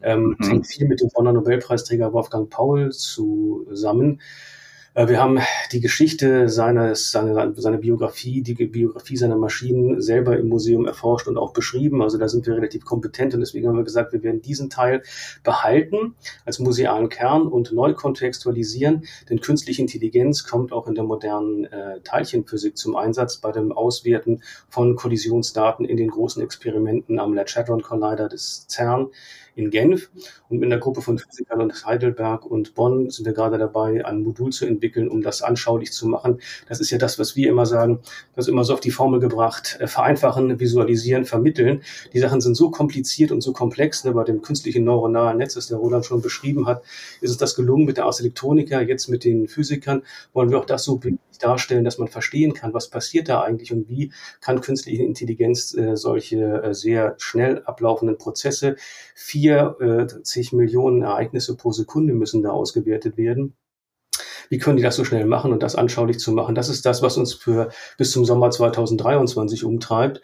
[0.02, 0.46] Ähm, mhm.
[0.46, 4.20] hängt viel mit dem Bonner Nobelpreisträger Wolfgang Paul zusammen.
[4.94, 5.40] Äh, wir haben
[5.72, 11.36] die Geschichte seines, seine, seine Biografie, die Biografie seiner Maschinen selber im Museum erforscht und
[11.36, 12.02] auch beschrieben.
[12.02, 15.02] Also da sind wir relativ kompetent und deswegen haben wir gesagt, wir werden diesen Teil
[15.42, 21.64] behalten als musealen Kern und neu kontextualisieren, denn künstliche Intelligenz kommt auch in der modernen
[21.64, 27.54] äh, Teilchenphysik zum Einsatz bei dem Auswerten von Kollisionsdaten in den großen Experimenten am Large
[27.56, 29.08] Hadron Collider des CERN
[29.56, 30.10] in Genf.
[30.48, 34.22] Und mit einer Gruppe von Physikern aus Heidelberg und Bonn sind wir gerade dabei, ein
[34.22, 36.40] Modul zu entwickeln, um das anschaulich zu machen.
[36.68, 38.00] Das ist ja das, was wir immer sagen,
[38.34, 41.82] das ist immer so auf die Formel gebracht, äh, vereinfachen, visualisieren, vermitteln.
[42.12, 44.04] Die Sachen sind so kompliziert und so komplex.
[44.04, 46.82] Ne, bei dem künstlichen neuronalen Netz, das der Roland schon beschrieben hat,
[47.20, 50.66] ist es das gelungen mit der Ars Electronica, jetzt mit den Physikern, wollen wir auch
[50.66, 51.00] das so
[51.40, 55.96] darstellen, dass man verstehen kann, was passiert da eigentlich und wie kann künstliche Intelligenz äh,
[55.96, 58.76] solche äh, sehr schnell ablaufenden Prozesse,
[59.14, 63.54] vier äh, zig Millionen Ereignisse pro Sekunde müssen da ausgewertet werden.
[64.54, 66.54] Wie können die das so schnell machen und das anschaulich zu machen?
[66.54, 70.20] Das ist das, was uns für bis zum Sommer 2023 umtreibt.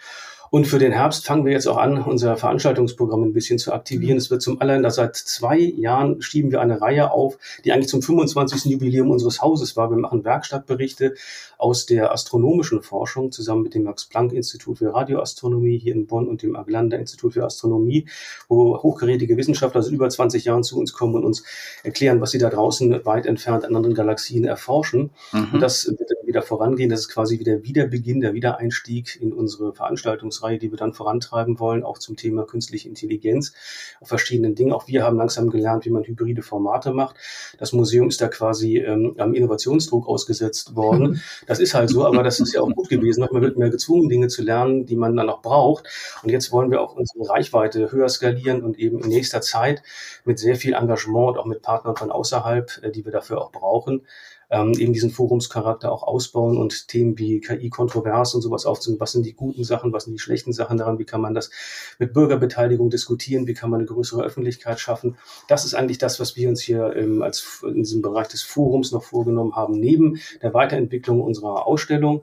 [0.51, 4.19] Und für den Herbst fangen wir jetzt auch an, unser Veranstaltungsprogramm ein bisschen zu aktivieren.
[4.19, 8.03] Es wird zum allerersten, seit zwei Jahren schieben wir eine Reihe auf, die eigentlich zum
[8.03, 8.65] 25.
[8.65, 9.91] Jubiläum unseres Hauses war.
[9.91, 11.15] Wir machen Werkstattberichte
[11.57, 16.57] aus der astronomischen Forschung zusammen mit dem Max-Planck-Institut für Radioastronomie hier in Bonn und dem
[16.57, 18.09] Aglander-Institut für Astronomie,
[18.49, 21.45] wo hochgerätige Wissenschaftler seit über 20 Jahren zu uns kommen und uns
[21.85, 25.11] erklären, was sie da draußen weit entfernt an anderen Galaxien erforschen.
[25.33, 25.49] Mhm.
[25.53, 26.91] Und das wird dann wieder vorangehen.
[26.91, 31.59] Das ist quasi wieder Wiederbeginn, der Wiedereinstieg in unsere Veranstaltungs Forschungsreihe, die wir dann vorantreiben
[31.61, 33.53] wollen, auch zum Thema künstliche Intelligenz,
[34.01, 34.73] auf verschiedenen Dingen.
[34.73, 37.17] Auch wir haben langsam gelernt, wie man hybride Formate macht.
[37.59, 41.21] Das Museum ist da quasi ähm, am Innovationsdruck ausgesetzt worden.
[41.47, 43.27] Das ist halt so, aber das ist ja auch gut gewesen.
[43.33, 45.87] Man wird mehr gezwungen, Dinge zu lernen, die man dann auch braucht.
[46.23, 49.83] Und jetzt wollen wir auch unsere Reichweite höher skalieren und eben in nächster Zeit
[50.25, 53.51] mit sehr viel Engagement und auch mit Partnern von außerhalb, äh, die wir dafür auch
[53.51, 54.03] brauchen,
[54.51, 59.01] ähm, eben diesen Forumscharakter auch ausbauen und Themen wie KI-Kontrovers und sowas aufzunehmen.
[59.01, 60.99] Was sind die guten Sachen, was sind die schlechten Sachen daran?
[60.99, 61.51] Wie kann man das
[61.99, 63.47] mit Bürgerbeteiligung diskutieren?
[63.47, 65.17] Wie kann man eine größere Öffentlichkeit schaffen?
[65.49, 68.91] Das ist eigentlich das, was wir uns hier ähm, als in diesem Bereich des Forums
[68.93, 72.23] noch vorgenommen haben, neben der Weiterentwicklung unserer Ausstellung.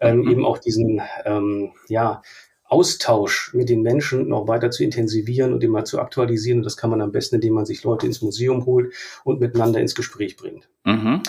[0.00, 0.30] Ähm, mhm.
[0.30, 2.20] eben auch diesen, ähm, ja,
[2.66, 6.58] Austausch mit den Menschen noch weiter zu intensivieren und immer zu aktualisieren.
[6.58, 9.80] Und das kann man am besten, indem man sich Leute ins Museum holt und miteinander
[9.80, 10.68] ins Gespräch bringt.
[10.84, 11.22] Mhm.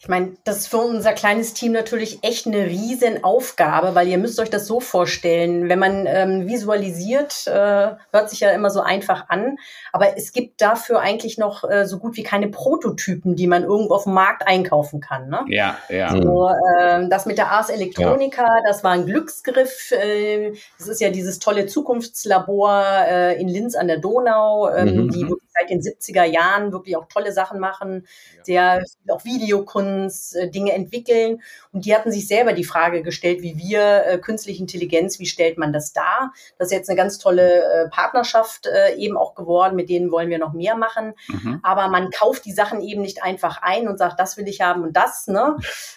[0.00, 4.18] Ich meine, das ist für unser kleines Team natürlich echt eine riesen Aufgabe, weil ihr
[4.18, 8.80] müsst euch das so vorstellen, wenn man ähm, visualisiert, äh, hört sich ja immer so
[8.80, 9.56] einfach an,
[9.92, 13.94] aber es gibt dafür eigentlich noch äh, so gut wie keine Prototypen, die man irgendwo
[13.94, 15.28] auf dem Markt einkaufen kann.
[15.28, 15.44] Ne?
[15.48, 16.10] Ja, ja.
[16.10, 18.62] So, äh, das mit der Ars Electronica, ja.
[18.68, 19.90] das war ein Glücksgriff.
[19.90, 25.10] Äh, das ist ja dieses tolle Zukunftslabor äh, in Linz an der Donau, äh, mhm.
[25.10, 25.24] die
[25.58, 28.06] seit den 70er Jahren wirklich auch tolle Sachen machen,
[28.42, 31.42] sehr viel auch Videokunst, äh, Dinge entwickeln.
[31.72, 35.58] Und die hatten sich selber die Frage gestellt, wie wir äh, künstliche Intelligenz, wie stellt
[35.58, 36.32] man das dar?
[36.58, 40.30] Das ist jetzt eine ganz tolle äh, Partnerschaft äh, eben auch geworden, mit denen wollen
[40.30, 41.14] wir noch mehr machen.
[41.28, 41.60] Mhm.
[41.62, 44.82] Aber man kauft die Sachen eben nicht einfach ein und sagt, das will ich haben
[44.82, 45.56] und das, ne?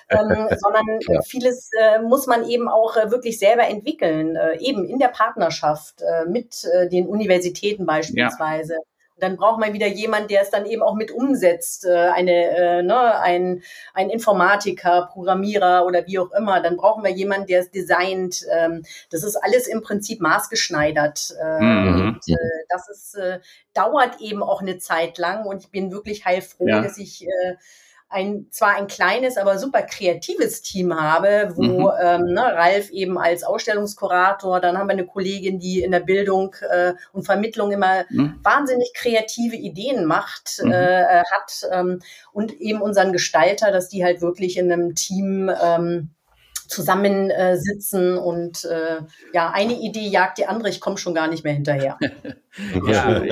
[0.10, 1.22] ähm, sondern ja.
[1.22, 6.02] vieles äh, muss man eben auch äh, wirklich selber entwickeln, äh, eben in der Partnerschaft
[6.02, 8.74] äh, mit äh, den Universitäten beispielsweise.
[8.74, 12.32] Ja dann braucht man wieder jemand, der es dann eben auch mit umsetzt, äh, eine,
[12.32, 16.62] äh, ne, ein, ein Informatiker, Programmierer oder wie auch immer.
[16.62, 18.46] Dann brauchen wir jemanden, der es designt.
[18.52, 21.36] Ähm, das ist alles im Prinzip maßgeschneidert.
[21.40, 22.02] Äh, mhm.
[22.02, 22.36] Und äh,
[22.70, 23.18] das ist,
[23.74, 26.82] dauert eben auch eine Zeit lang und ich bin wirklich heilfroh, ja.
[26.82, 27.26] dass ich
[28.12, 31.92] ein zwar ein kleines, aber super kreatives Team habe, wo mhm.
[32.02, 36.54] ähm, ne, Ralf eben als Ausstellungskurator, dann haben wir eine Kollegin, die in der Bildung
[36.70, 38.40] äh, und Vermittlung immer mhm.
[38.44, 40.72] wahnsinnig kreative Ideen macht, mhm.
[40.72, 42.02] äh, hat ähm,
[42.34, 46.10] und eben unseren Gestalter, dass die halt wirklich in einem Team ähm,
[46.72, 49.02] zusammensitzen und äh,
[49.34, 51.98] ja, eine Idee jagt die andere, ich komme schon gar nicht mehr hinterher.
[52.88, 53.24] ja,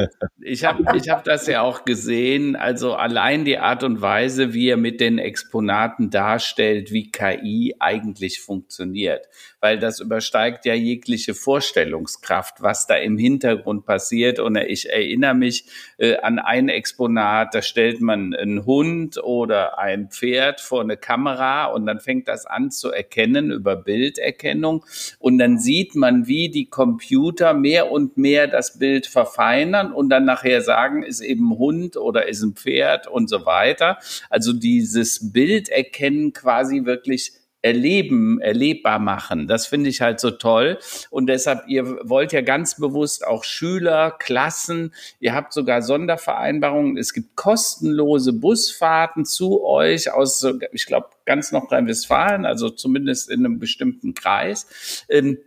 [0.41, 4.69] ich habe ich hab das ja auch gesehen, also allein die Art und Weise, wie
[4.69, 9.27] er mit den Exponaten darstellt, wie KI eigentlich funktioniert,
[9.61, 14.39] weil das übersteigt ja jegliche Vorstellungskraft, was da im Hintergrund passiert.
[14.39, 15.65] Und ich erinnere mich
[15.97, 21.65] äh, an ein Exponat, da stellt man einen Hund oder ein Pferd vor eine Kamera
[21.65, 24.85] und dann fängt das an zu erkennen, erkennen über Bilderkennung.
[25.19, 30.25] Und dann sieht man, wie die Computer mehr und mehr das Bild verfeinern und dann
[30.25, 33.97] nachher sagen, ist eben Hund oder ist ein Pferd und so weiter.
[34.29, 39.47] Also dieses Bilderkennen quasi wirklich erleben, erlebbar machen.
[39.47, 40.79] Das finde ich halt so toll.
[41.09, 46.97] Und deshalb, ihr wollt ja ganz bewusst auch Schüler, Klassen, ihr habt sogar Sondervereinbarungen.
[46.97, 53.59] Es gibt kostenlose Busfahrten zu euch aus, ich glaube, ganz Nordrhein-Westfalen, also zumindest in einem
[53.59, 55.05] bestimmten Kreis.
[55.09, 55.37] Ähm,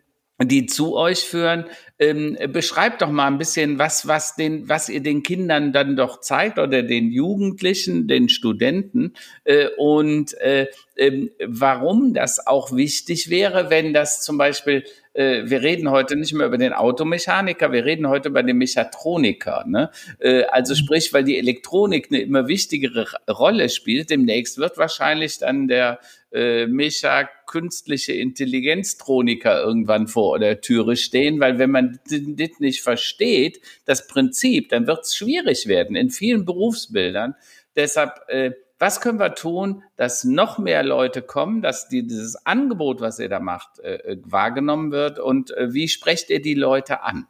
[0.40, 1.66] die zu euch führen.
[1.98, 6.20] Ähm, beschreibt doch mal ein bisschen, was, was, den, was ihr den Kindern dann doch
[6.20, 9.14] zeigt oder den Jugendlichen, den Studenten
[9.44, 10.66] äh, und äh,
[10.96, 16.32] äh, warum das auch wichtig wäre, wenn das zum Beispiel äh, wir reden heute nicht
[16.32, 19.64] mehr über den Automechaniker, wir reden heute über den Mechatroniker.
[19.66, 19.90] Ne?
[20.18, 20.78] Äh, also mhm.
[20.78, 26.00] sprich, weil die Elektronik eine immer wichtigere Rolle spielt, demnächst wird wahrscheinlich dann der
[26.32, 33.60] äh, Mecha künstliche Intelligenztroniker irgendwann vor der Türe stehen, weil wenn man das nicht versteht,
[33.84, 37.34] das Prinzip, dann wird es schwierig werden in vielen Berufsbildern.
[37.76, 43.00] Deshalb äh, was können wir tun, dass noch mehr Leute kommen, dass die, dieses Angebot,
[43.00, 45.20] was ihr da macht, äh, äh wahrgenommen wird?
[45.20, 47.28] Und äh, wie sprecht ihr die Leute an?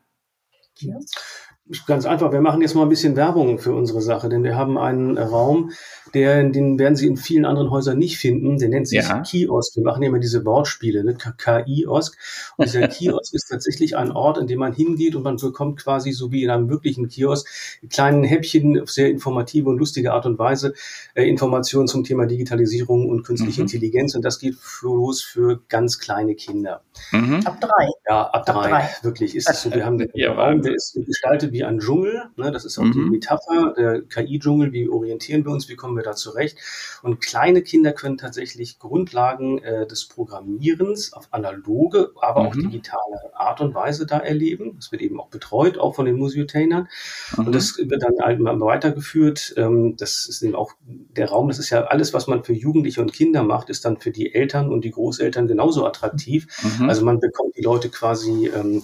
[1.87, 4.79] Ganz einfach, wir machen jetzt mal ein bisschen Werbung für unsere Sache, denn wir haben
[4.79, 5.71] einen Raum,
[6.15, 8.59] der, den werden Sie in vielen anderen Häusern nicht finden.
[8.59, 9.21] Der nennt sich ja.
[9.21, 9.77] Kiosk.
[9.77, 11.15] Wir machen ja immer diese Wortspiele, ne?
[11.15, 12.17] K-I-Osk.
[12.57, 16.13] Und dieser Kiosk ist tatsächlich ein Ort, in dem man hingeht und man bekommt quasi
[16.13, 17.49] so wie in einem wirklichen Kiosk
[17.89, 20.75] kleinen Häppchen auf sehr informative und lustige Art und Weise
[21.15, 23.67] äh, Informationen zum Thema Digitalisierung und künstliche mhm.
[23.67, 24.15] Intelligenz.
[24.15, 26.83] Und das geht los für ganz kleine Kinder.
[27.13, 27.41] Mhm.
[27.47, 27.89] Ab drei.
[28.09, 28.69] Ja, ab, ab drei.
[28.69, 28.91] drei.
[29.03, 29.73] Wirklich ist es so.
[29.73, 32.25] Wir haben den ja, Raum, der ist gestaltet wie ein Dschungel.
[32.37, 32.51] Ne?
[32.51, 32.93] Das ist auch mhm.
[32.93, 34.73] die Metapher, der KI-Dschungel.
[34.73, 35.69] Wie orientieren wir uns?
[35.69, 36.59] Wie kommen wir da zurecht?
[37.03, 42.47] Und kleine Kinder können tatsächlich Grundlagen äh, des Programmierens auf analoge, aber mhm.
[42.47, 44.77] auch digitale Art und Weise da erleben.
[44.77, 46.89] Das wird eben auch betreut, auch von den Museotainern.
[47.37, 47.47] Mhm.
[47.47, 49.55] Und das wird dann halt weitergeführt.
[49.57, 53.01] Ähm, das ist eben auch der Raum, das ist ja alles, was man für Jugendliche
[53.01, 56.47] und Kinder macht, ist dann für die Eltern und die Großeltern genauso attraktiv.
[56.79, 56.89] Mhm.
[56.89, 58.83] Also man bekommt die Leute quasi ähm,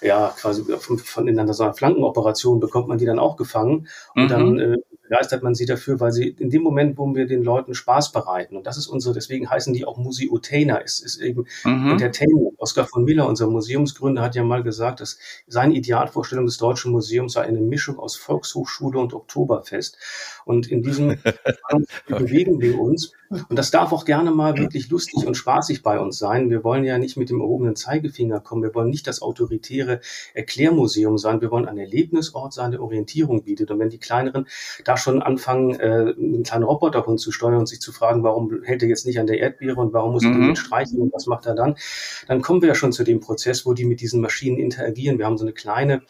[0.00, 3.88] ja, quasi von, von in einer so einer Flankenoperation bekommt man die dann auch gefangen
[4.14, 4.28] und mhm.
[4.28, 4.76] dann äh,
[5.08, 8.56] begeistert man sie dafür, weil sie in dem Moment, wo wir den Leuten Spaß bereiten,
[8.56, 11.92] und das ist unsere, deswegen heißen die auch Museotainer, es ist eben mhm.
[11.92, 12.48] Entertainment.
[12.58, 17.34] Oskar von Miller, unser Museumsgründer, hat ja mal gesagt, dass seine Idealvorstellung des Deutschen Museums
[17.34, 19.96] sei eine Mischung aus Volkshochschule und Oktoberfest.
[20.44, 21.18] Und in diesem
[22.08, 23.12] bewegen wir uns.
[23.30, 26.50] Und das darf auch gerne mal wirklich lustig und spaßig bei uns sein.
[26.50, 28.62] Wir wollen ja nicht mit dem erhobenen Zeigefinger kommen.
[28.62, 30.00] Wir wollen nicht das autoritäre
[30.34, 31.40] Erklärmuseum sein.
[31.40, 33.70] Wir wollen ein Erlebnisort sein, der Orientierung bietet.
[33.70, 34.46] Und wenn die kleineren
[34.84, 38.82] da schon anfangen, äh, einen kleinen Roboterhund zu steuern und sich zu fragen, warum hält
[38.82, 40.46] er jetzt nicht an der Erdbeere und warum muss er mhm.
[40.46, 41.76] den streichen und was macht er dann,
[42.26, 45.18] dann kommen wir ja schon zu dem Prozess, wo die mit diesen Maschinen interagieren.
[45.18, 46.02] Wir haben so eine kleine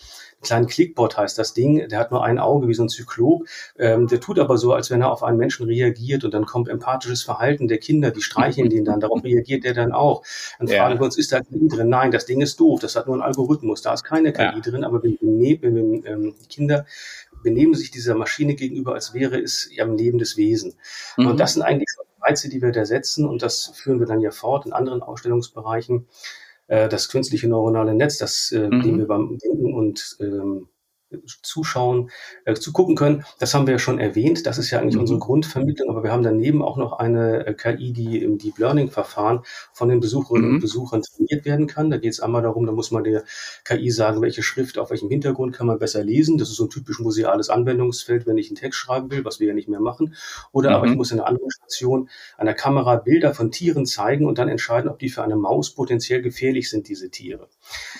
[0.43, 3.45] kleinen Clickbot heißt das Ding, der hat nur ein Auge wie so ein Zyklop,
[3.79, 6.69] ähm, der tut aber so, als wenn er auf einen Menschen reagiert und dann kommt
[6.69, 10.23] empathisches Verhalten der Kinder, die streicheln den dann, darauf reagiert der dann auch.
[10.59, 10.79] Dann ja.
[10.79, 11.89] fragen wir uns, ist da KI drin?
[11.89, 14.61] Nein, das Ding ist doof, das hat nur einen Algorithmus, da ist keine KI ja.
[14.61, 16.87] drin, aber wenn, wenn, wenn ähm, die Kinder
[17.43, 20.75] benehmen sich dieser Maschine gegenüber, als wäre es ja ein lebendes Wesen.
[21.17, 21.27] Mhm.
[21.27, 21.89] Und das sind eigentlich
[22.21, 26.07] Reize, die wir da setzen und das führen wir dann ja fort in anderen Ausstellungsbereichen.
[26.67, 28.99] Äh, das künstliche neuronale Netz, das äh, mhm.
[28.99, 30.69] wir beim Denken und ähm,
[31.43, 32.11] zuschauen,
[32.45, 33.25] äh, zugucken können.
[33.39, 34.47] Das haben wir ja schon erwähnt.
[34.47, 35.03] Das ist ja eigentlich mhm.
[35.03, 35.91] unsere Grundvermittlung.
[35.91, 39.41] Aber wir haben daneben auch noch eine äh, KI, die im Deep Learning Verfahren
[39.73, 40.55] von den Besucherinnen mhm.
[40.57, 41.91] und Besuchern trainiert werden kann.
[41.91, 43.25] Da geht es einmal darum, da muss man der
[43.65, 46.39] KI sagen, welche Schrift auf welchem Hintergrund kann man besser lesen.
[46.39, 49.49] Das ist so ein typisch museales Anwendungsfeld, wenn ich einen Text schreiben will, was wir
[49.49, 50.15] ja nicht mehr machen.
[50.53, 50.77] Oder mhm.
[50.77, 54.49] aber ich muss in einer anderen Station einer Kamera Bilder von Tieren zeigen und dann
[54.49, 57.49] entscheiden, ob die für eine Maus potenziell gefährlich sind, diese Tiere.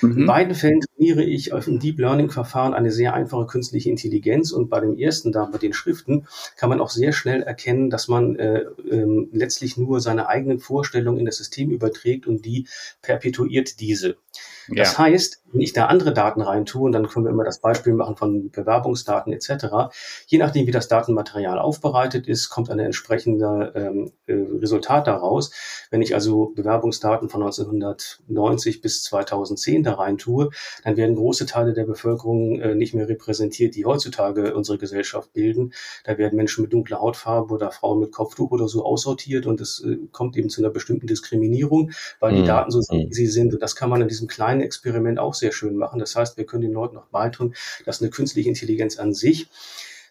[0.03, 0.27] In mhm.
[0.27, 4.81] beiden Fällen trainiere ich dem Deep Learning Verfahren eine sehr einfache künstliche Intelligenz und bei
[4.81, 6.27] dem ersten da, bei den Schriften,
[6.57, 11.21] kann man auch sehr schnell erkennen, dass man äh, äh, letztlich nur seine eigenen Vorstellungen
[11.21, 12.67] in das System überträgt und die
[13.01, 14.17] perpetuiert diese.
[14.69, 14.99] Das ja.
[14.99, 17.95] heißt, wenn ich da andere Daten rein tue, und dann können wir immer das Beispiel
[17.95, 19.91] machen von Bewerbungsdaten etc.,
[20.27, 25.51] je nachdem, wie das Datenmaterial aufbereitet ist, kommt ein entsprechender ähm, äh, Resultat daraus.
[25.91, 30.51] Wenn ich also Bewerbungsdaten von 1990 bis 2010 da rein tue,
[30.85, 35.73] dann werden große Teile der Bevölkerung äh, nicht mehr repräsentiert, die heutzutage unsere Gesellschaft bilden.
[36.05, 39.83] Da werden Menschen mit dunkler Hautfarbe oder Frauen mit Kopftuch oder so aussortiert und es
[39.83, 42.37] äh, kommt eben zu einer bestimmten Diskriminierung, weil mhm.
[42.37, 43.55] die Daten so sind, wie sie sind.
[43.55, 45.99] Und das kann man in diesem kleinen Experiment auch sehr schön machen.
[45.99, 47.55] Das heißt, wir können den Leuten noch beitun,
[47.85, 49.49] dass eine künstliche Intelligenz an sich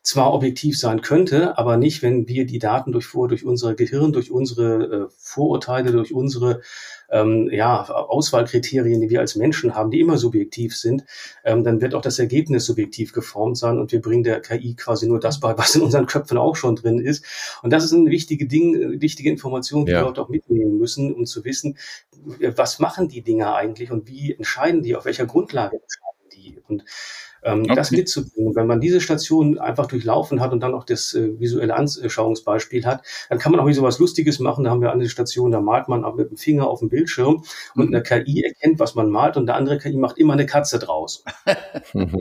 [0.08, 4.14] zwar objektiv sein könnte, aber nicht, wenn wir die Daten durch, vor, durch unser Gehirn,
[4.14, 6.62] durch unsere äh, Vorurteile, durch unsere
[7.12, 11.04] ähm, ja, Auswahlkriterien, die wir als Menschen haben, die immer subjektiv sind,
[11.44, 15.08] ähm, dann wird auch das Ergebnis subjektiv geformt sein und wir bringen der KI quasi
[15.08, 17.26] nur das bei, was in unseren Köpfen auch schon drin ist.
[17.62, 20.00] Und das ist eine wichtige Ding, wichtige Information, die ja.
[20.00, 21.78] wir dort auch mitnehmen müssen, um zu wissen,
[22.56, 26.62] was machen die Dinger eigentlich und wie entscheiden die, auf welcher Grundlage entscheiden die.
[26.66, 26.86] Und
[27.48, 27.76] ähm, okay.
[27.76, 28.56] das mitzubringen.
[28.56, 33.04] Wenn man diese Station einfach durchlaufen hat und dann auch das äh, visuelle Anschauungsbeispiel hat,
[33.30, 34.64] dann kann man auch so was Lustiges machen.
[34.64, 37.44] Da haben wir eine Station, da malt man auch mit dem Finger auf dem Bildschirm
[37.76, 40.80] und eine KI erkennt, was man malt und der andere KI macht immer eine Katze
[40.80, 41.24] draus.
[41.94, 42.14] und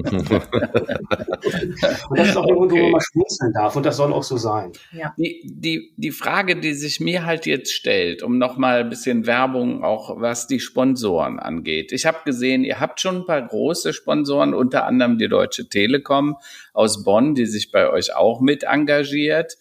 [2.17, 2.83] das ist auch irgendwo, okay.
[2.83, 4.73] wo man schmunzeln darf und das soll auch so sein.
[4.93, 5.15] Ja.
[5.19, 9.83] Die, die, die Frage, die sich mir halt jetzt stellt, um nochmal ein bisschen Werbung
[9.83, 11.93] auch was die Sponsoren angeht.
[11.93, 16.37] Ich habe gesehen, ihr habt schon ein paar große Sponsoren, unter anderem die Deutsche Telekom
[16.73, 19.57] aus Bonn, die sich bei euch auch mit engagiert.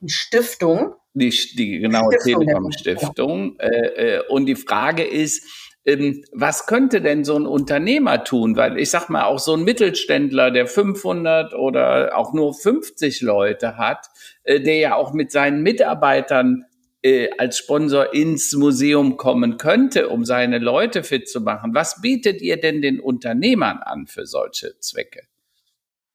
[0.00, 0.94] Die Stiftung.
[1.12, 3.58] Die, die genaue Telekom-Stiftung.
[3.58, 5.44] Äh, äh, und die Frage ist,
[5.84, 8.56] ähm, was könnte denn so ein Unternehmer tun?
[8.56, 13.76] Weil ich sag mal, auch so ein Mittelständler, der 500 oder auch nur 50 Leute
[13.76, 14.06] hat,
[14.44, 16.66] äh, der ja auch mit seinen Mitarbeitern
[17.02, 21.74] äh, als Sponsor ins Museum kommen könnte, um seine Leute fit zu machen.
[21.74, 25.22] Was bietet ihr denn den Unternehmern an für solche Zwecke?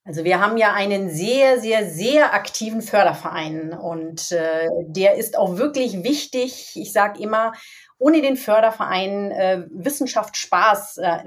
[0.07, 5.57] Also wir haben ja einen sehr, sehr, sehr aktiven Förderverein und äh, der ist auch
[5.57, 6.73] wirklich wichtig.
[6.75, 7.53] Ich sage immer,
[7.97, 11.17] ohne den Förderverein äh, Wissenschaft Spaß äh,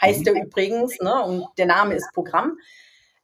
[0.00, 1.22] heißt er übrigens, ne?
[1.22, 2.56] und der Name ist Programm.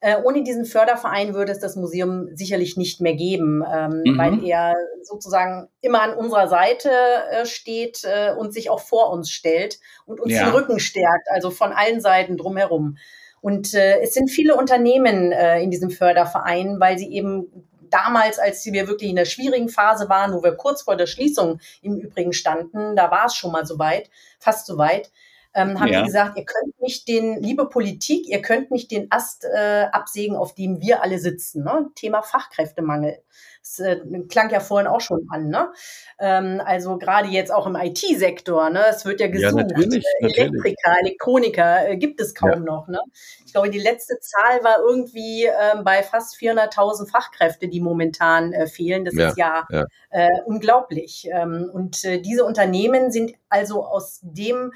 [0.00, 4.18] Äh, ohne diesen Förderverein würde es das Museum sicherlich nicht mehr geben, ähm, mhm.
[4.18, 6.90] weil er sozusagen immer an unserer Seite
[7.32, 10.44] äh, steht äh, und sich auch vor uns stellt und uns ja.
[10.44, 12.96] den Rücken stärkt, also von allen Seiten drumherum.
[13.40, 18.64] Und äh, es sind viele Unternehmen äh, in diesem Förderverein, weil sie eben damals, als
[18.66, 22.32] wir wirklich in der schwierigen Phase waren, wo wir kurz vor der Schließung im Übrigen
[22.32, 25.10] standen, da war es schon mal so weit, fast so weit,
[25.58, 26.00] ähm, haben ja.
[26.00, 30.36] die gesagt, ihr könnt nicht den, liebe Politik, ihr könnt nicht den Ast äh, absägen,
[30.36, 31.64] auf dem wir alle sitzen.
[31.64, 31.90] Ne?
[31.96, 33.18] Thema Fachkräftemangel.
[33.60, 35.48] Das äh, klang ja vorhin auch schon an.
[35.48, 35.72] Ne?
[36.20, 38.70] Ähm, also gerade jetzt auch im IT-Sektor.
[38.70, 38.84] Ne?
[38.88, 39.56] Es wird ja gesucht.
[39.56, 42.58] Ja, natürlich, äh, Elektriker, Elektroniker äh, gibt es kaum ja.
[42.60, 42.86] noch.
[42.86, 43.00] Ne?
[43.44, 48.68] Ich glaube, die letzte Zahl war irgendwie äh, bei fast 400.000 Fachkräfte, die momentan äh,
[48.68, 49.04] fehlen.
[49.04, 49.66] Das ja, ist ja,
[50.10, 51.28] Äh, unglaublich.
[51.30, 54.72] Ähm, und äh, diese Unternehmen sind also aus dem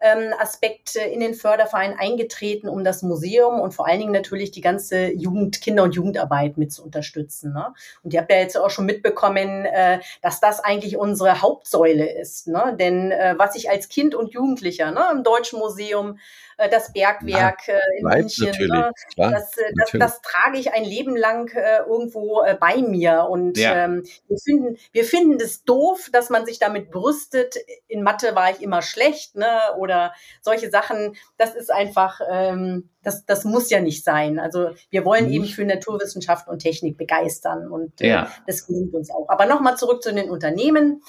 [0.00, 4.60] ähm, Aspekt in den Förderverein eingetreten, um das Museum und vor allen Dingen natürlich die
[4.60, 7.52] ganze Jugend, Kinder- und Jugendarbeit mit zu unterstützen.
[7.52, 7.74] Ne?
[8.02, 12.48] Und ihr habt ja jetzt auch schon mitbekommen, äh, dass das eigentlich unsere Hauptsäule ist.
[12.48, 12.76] Ne?
[12.78, 16.18] Denn äh, was ich als Kind und Jugendlicher ne, im Deutschen Museum
[16.58, 18.50] äh, das Bergwerk äh, in München.
[18.68, 18.92] Ne?
[19.14, 23.26] Klar, das, äh, das, das, trage ich ein Leben lang äh, irgendwo äh, bei mir.
[23.28, 23.84] Und ja.
[23.84, 27.56] ähm, wir finden, wir finden es doof, dass man sich damit brüstet.
[27.88, 29.58] In Mathe war ich immer schlecht, ne?
[29.78, 29.95] Oder
[30.42, 31.16] solche Sachen.
[31.36, 34.38] Das ist einfach, ähm, das, das muss ja nicht sein.
[34.38, 35.32] Also wir wollen mhm.
[35.32, 38.30] eben für Naturwissenschaft und Technik begeistern und äh, ja.
[38.46, 39.28] das gelingt uns auch.
[39.28, 41.02] Aber nochmal zurück zu den Unternehmen.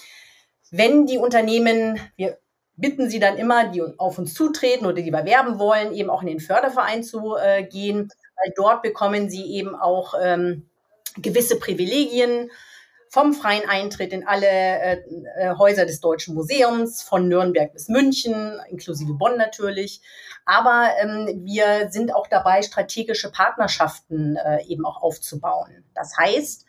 [0.71, 2.38] Wenn die Unternehmen, wir
[2.75, 6.21] bitten sie dann immer, die auf uns zutreten oder die wir werben wollen, eben auch
[6.21, 10.69] in den Förderverein zu äh, gehen, weil dort bekommen sie eben auch ähm,
[11.17, 12.51] gewisse Privilegien
[13.18, 15.01] vom freien Eintritt in alle äh,
[15.39, 20.01] äh, Häuser des Deutschen Museums, von Nürnberg bis München, inklusive Bonn natürlich.
[20.45, 25.84] Aber ähm, wir sind auch dabei, strategische Partnerschaften äh, eben auch aufzubauen.
[25.95, 26.68] Das heißt,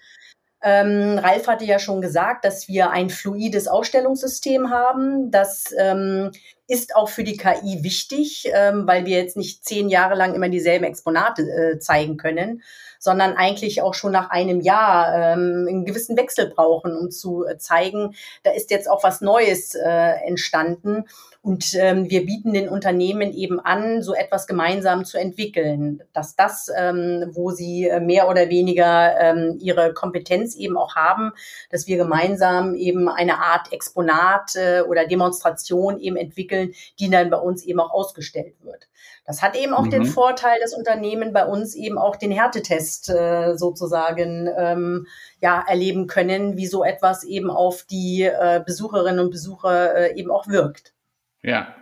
[0.63, 6.31] ähm, Ralf hatte ja schon gesagt, dass wir ein fluides Ausstellungssystem haben, dass ähm,
[6.69, 10.51] ist auch für die KI wichtig, ähm, weil wir jetzt nicht zehn Jahre lang immer
[10.51, 12.63] dieselben Exponate äh, zeigen können,
[12.99, 17.57] sondern eigentlich auch schon nach einem Jahr ähm, einen gewissen Wechsel brauchen, um zu äh,
[17.57, 21.05] zeigen, da ist jetzt auch was Neues äh, entstanden.
[21.41, 26.69] Und ähm, wir bieten den Unternehmen eben an, so etwas gemeinsam zu entwickeln, dass das,
[26.77, 31.33] ähm, wo sie äh, mehr oder weniger ähm, ihre Kompetenz eben auch haben,
[31.71, 36.58] dass wir gemeinsam eben eine Art Exponat äh, oder Demonstration eben entwickeln,
[36.99, 38.89] die dann bei uns eben auch ausgestellt wird.
[39.25, 39.91] Das hat eben auch mhm.
[39.91, 45.07] den Vorteil, dass Unternehmen bei uns eben auch den Härtetest äh, sozusagen ähm,
[45.41, 50.31] ja erleben können, wie so etwas eben auf die äh, Besucherinnen und Besucher äh, eben
[50.31, 50.95] auch wirkt.
[51.43, 51.75] Ja.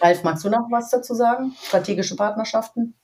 [0.00, 1.54] Ralf, magst du noch was dazu sagen?
[1.62, 2.94] Strategische Partnerschaften?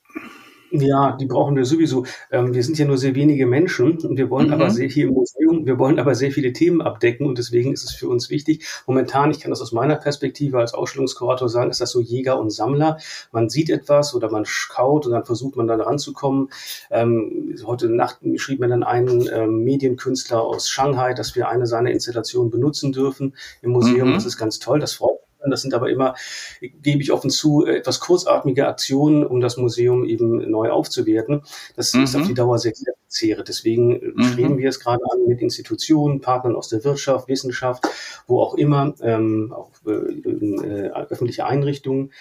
[0.72, 2.06] Ja, die brauchen wir sowieso.
[2.30, 4.52] Ähm, wir sind ja nur sehr wenige Menschen und wir wollen mhm.
[4.52, 7.84] aber sehr hier im Museum, wir wollen aber sehr viele Themen abdecken und deswegen ist
[7.84, 8.64] es für uns wichtig.
[8.86, 12.50] Momentan, ich kann das aus meiner Perspektive als Ausstellungskurator sagen, ist das so Jäger und
[12.50, 12.98] Sammler.
[13.32, 16.50] Man sieht etwas oder man schaut und dann versucht man da ranzukommen.
[16.90, 21.90] Ähm, heute Nacht schrieb mir dann ein ähm, Medienkünstler aus Shanghai, dass wir eine seiner
[21.90, 24.10] Installationen benutzen dürfen im Museum.
[24.10, 24.14] Mhm.
[24.14, 26.14] Das ist ganz toll, das freut das sind aber immer,
[26.60, 31.42] gebe ich offen zu, etwas kurzatmige Aktionen, um das Museum eben neu aufzuwerten.
[31.76, 32.04] Das mhm.
[32.04, 32.72] ist auf die Dauer sehr
[33.08, 33.44] zehre.
[33.44, 34.22] Deswegen mhm.
[34.24, 37.84] streben wir es gerade an mit Institutionen, Partnern aus der Wirtschaft, Wissenschaft,
[38.26, 42.12] wo auch immer, ähm, auch äh, äh, öffentliche Einrichtungen,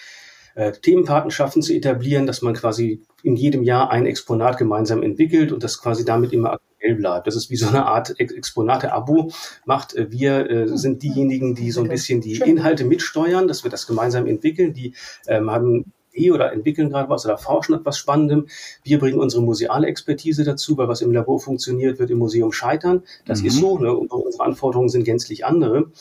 [0.55, 5.63] äh, Themenpatenschaften zu etablieren, dass man quasi in jedem Jahr ein Exponat gemeinsam entwickelt und
[5.63, 7.27] das quasi damit immer aktuell bleibt.
[7.27, 9.32] Das ist wie so eine Art Exponate-Abo
[9.65, 9.95] macht.
[9.95, 13.88] Äh, wir äh, sind diejenigen, die so ein bisschen die Inhalte mitsteuern, dass wir das
[13.88, 14.73] gemeinsam entwickeln.
[14.73, 14.93] Die
[15.27, 15.93] ähm, haben
[16.34, 18.47] oder entwickeln gerade was oder forschen etwas Spannendem.
[18.84, 23.03] Wir bringen unsere museale Expertise dazu, weil was im Labor funktioniert, wird im Museum scheitern.
[23.25, 23.47] Das mhm.
[23.47, 23.77] ist so.
[23.77, 23.95] Ne?
[23.95, 25.91] Unsere Anforderungen sind gänzlich andere.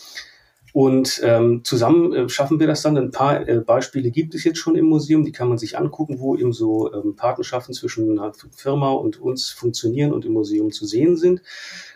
[0.72, 2.96] Und ähm, zusammen äh, schaffen wir das dann.
[2.96, 6.20] Ein paar äh, Beispiele gibt es jetzt schon im Museum, die kann man sich angucken,
[6.20, 10.86] wo eben so ähm, Partnerschaften zwischen einer Firma und uns funktionieren und im Museum zu
[10.86, 11.42] sehen sind.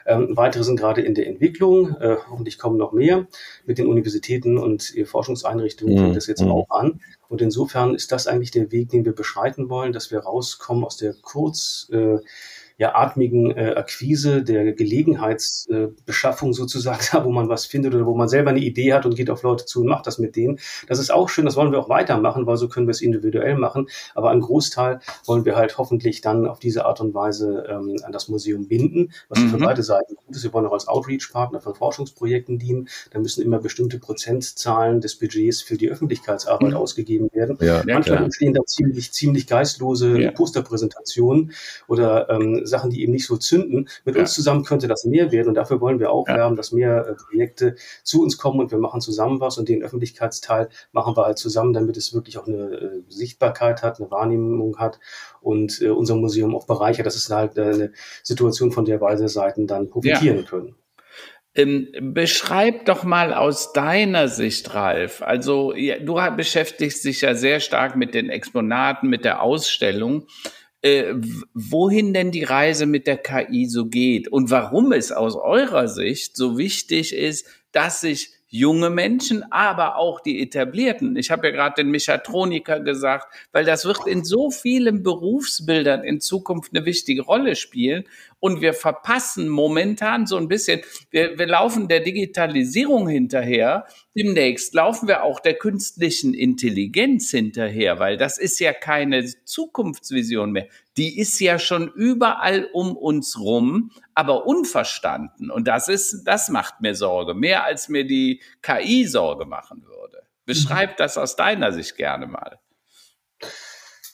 [0.07, 1.97] Ähm, weitere sind gerade in der Entwicklung.
[2.01, 3.27] Äh, hoffentlich kommen noch mehr.
[3.67, 6.15] Mit den Universitäten und äh, Forschungseinrichtungen fängt mhm.
[6.15, 6.51] das jetzt mhm.
[6.51, 7.01] auch an.
[7.29, 10.97] Und insofern ist das eigentlich der Weg, den wir beschreiten wollen, dass wir rauskommen aus
[10.97, 12.19] der Kurz- äh,
[12.79, 18.29] ja, atmigen äh, Akquise, der Gelegenheitsbeschaffung äh, sozusagen, wo man was findet oder wo man
[18.29, 20.59] selber eine Idee hat und geht auf Leute zu und macht das mit denen.
[20.89, 23.57] Das ist auch schön, das wollen wir auch weitermachen, weil so können wir es individuell
[23.57, 23.89] machen.
[24.15, 28.13] Aber einen Großteil wollen wir halt hoffentlich dann auf diese Art und Weise ähm, an
[28.13, 29.49] das Museum binden, was mhm.
[29.51, 30.43] für beide Seiten gut ist.
[30.43, 32.89] Wir wollen auch als Outreach-Partner von Forschungsprojekten dienen.
[33.11, 36.77] Da müssen immer bestimmte Prozentzahlen des Budgets für die Öffentlichkeitsarbeit mhm.
[36.77, 37.57] ausgegeben werden.
[37.61, 38.25] Ja, Manchmal ja.
[38.25, 40.31] entstehen da ziemlich, ziemlich geistlose ja.
[40.31, 41.53] Posterpräsentationen
[41.89, 43.89] oder ähm, Sachen, die eben nicht so zünden.
[44.05, 44.23] Mit ja.
[44.23, 46.37] uns zusammen könnte das mehr werden und dafür wollen wir auch ja.
[46.37, 49.83] werben, dass mehr äh, Projekte zu uns kommen und wir machen zusammen was und den
[49.83, 54.79] Öffentlichkeitsteil machen wir halt zusammen, damit es wirklich auch eine äh, Sichtbarkeit hat, eine Wahrnehmung
[54.79, 54.99] hat
[55.41, 57.07] und äh, unser Museum auch bereichert.
[57.07, 57.93] Das ist halt eine
[58.23, 60.43] Situation, von der beide Seiten dann profitieren ja.
[60.43, 60.75] können.
[61.55, 65.21] Ähm, beschreib doch mal aus deiner Sicht, Ralf.
[65.21, 70.27] Also ja, du beschäftigst dich ja sehr stark mit den Exponaten, mit der Ausstellung
[70.83, 71.15] äh,
[71.55, 76.37] wohin denn die Reise mit der KI so geht und warum es aus eurer Sicht
[76.37, 81.17] so wichtig ist, dass sich junge Menschen, aber auch die etablierten.
[81.17, 86.21] Ich habe ja gerade den Mechatroniker gesagt, weil das wird in so vielen Berufsbildern in
[86.21, 88.05] Zukunft eine wichtige Rolle spielen
[88.43, 90.81] und wir verpassen momentan so ein bisschen,
[91.11, 93.87] wir, wir laufen der Digitalisierung hinterher,
[94.17, 100.67] demnächst laufen wir auch der künstlichen Intelligenz hinterher, weil das ist ja keine Zukunftsvision mehr.
[100.97, 105.49] Die ist ja schon überall um uns rum, aber unverstanden.
[105.49, 110.27] Und das ist, das macht mir Sorge, mehr als mir die KI Sorge machen würde.
[110.47, 112.59] Beschreib das aus deiner Sicht gerne mal.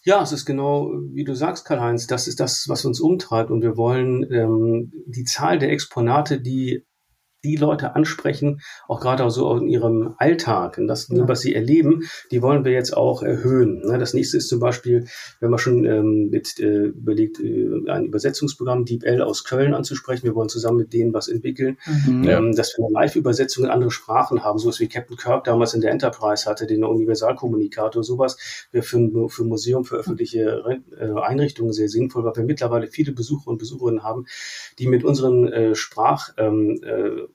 [0.05, 3.51] Ja, es ist genau, wie du sagst, Karl-Heinz, das ist das, was uns umtreibt.
[3.51, 6.87] Und wir wollen ähm, die Zahl der Exponate, die
[7.45, 11.29] die Leute ansprechen, auch gerade so in ihrem Alltag, in das, ja.
[11.29, 13.81] was sie erleben, die wollen wir jetzt auch erhöhen.
[13.85, 13.99] Ne?
[13.99, 15.07] Das nächste ist zum Beispiel,
[15.41, 20.25] wenn man schon ähm, mit, äh, überlegt, äh, ein Übersetzungsprogramm DeepL aus Köln anzusprechen.
[20.25, 22.25] Wir wollen zusammen mit denen was entwickeln, mhm.
[22.29, 25.81] ähm, dass wir eine Live-Übersetzung in andere Sprachen haben, sowas wie Captain Kirk damals in
[25.81, 31.89] der Enterprise hatte, den Universalkommunikator, sowas wäre für, für Museum, für öffentliche äh, Einrichtungen sehr
[31.89, 34.27] sinnvoll, weil wir mittlerweile viele Besucher und Besucherinnen haben,
[34.79, 37.28] die mit unseren äh, Sprach ähm, äh,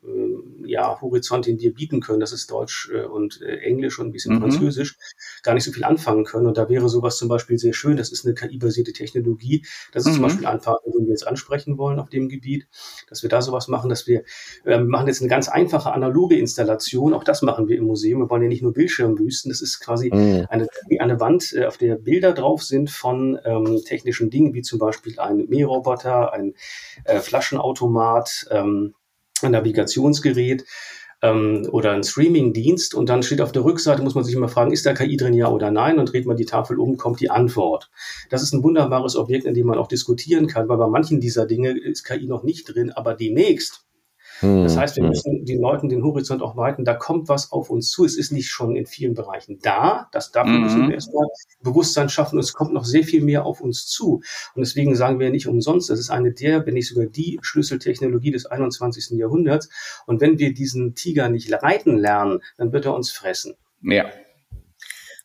[0.65, 4.11] ja, Horizont, den wir bieten können, das ist Deutsch äh, und äh, Englisch und ein
[4.11, 4.41] bisschen mhm.
[4.41, 4.97] Französisch,
[5.43, 6.47] gar nicht so viel anfangen können.
[6.47, 7.97] Und da wäre sowas zum Beispiel sehr schön.
[7.97, 9.65] Das ist eine KI-basierte Technologie.
[9.91, 10.15] Das ist mhm.
[10.15, 12.67] zum Beispiel ein Partner, den wir jetzt ansprechen wollen auf dem Gebiet,
[13.09, 14.21] dass wir da sowas machen, dass wir,
[14.63, 17.13] äh, wir machen jetzt eine ganz einfache analoge Installation.
[17.13, 18.21] Auch das machen wir im Museum.
[18.21, 19.49] Wir wollen ja nicht nur Bildschirmwüsten.
[19.49, 20.47] Das ist quasi mhm.
[20.49, 20.67] eine,
[20.99, 25.19] eine Wand, äh, auf der Bilder drauf sind von ähm, technischen Dingen, wie zum Beispiel
[25.19, 26.53] ein Mähroboter, ein
[27.05, 28.93] äh, Flaschenautomat, ähm,
[29.43, 30.65] ein Navigationsgerät
[31.21, 34.71] ähm, oder ein Streaming-Dienst und dann steht auf der Rückseite, muss man sich immer fragen,
[34.71, 35.97] ist da KI drin, ja oder nein?
[35.97, 37.89] Und dreht man die Tafel um, kommt die Antwort.
[38.29, 41.45] Das ist ein wunderbares Objekt, in dem man auch diskutieren kann, weil bei manchen dieser
[41.45, 43.85] Dinge ist KI noch nicht drin, aber demnächst
[44.43, 45.09] das hm, heißt, wir hm.
[45.09, 46.85] müssen den Leuten den Horizont auch weiten.
[46.85, 48.05] Da kommt was auf uns zu.
[48.05, 50.09] Es ist nicht schon in vielen Bereichen da.
[50.11, 51.25] Das dafür müssen wir erstmal
[51.61, 52.35] Bewusstsein schaffen.
[52.35, 54.21] Und es kommt noch sehr viel mehr auf uns zu.
[54.55, 58.31] Und deswegen sagen wir nicht umsonst, das ist eine der, wenn nicht sogar die Schlüsseltechnologie
[58.31, 59.17] des 21.
[59.17, 59.69] Jahrhunderts.
[60.05, 63.55] Und wenn wir diesen Tiger nicht reiten lernen, dann wird er uns fressen.
[63.81, 64.05] Ja,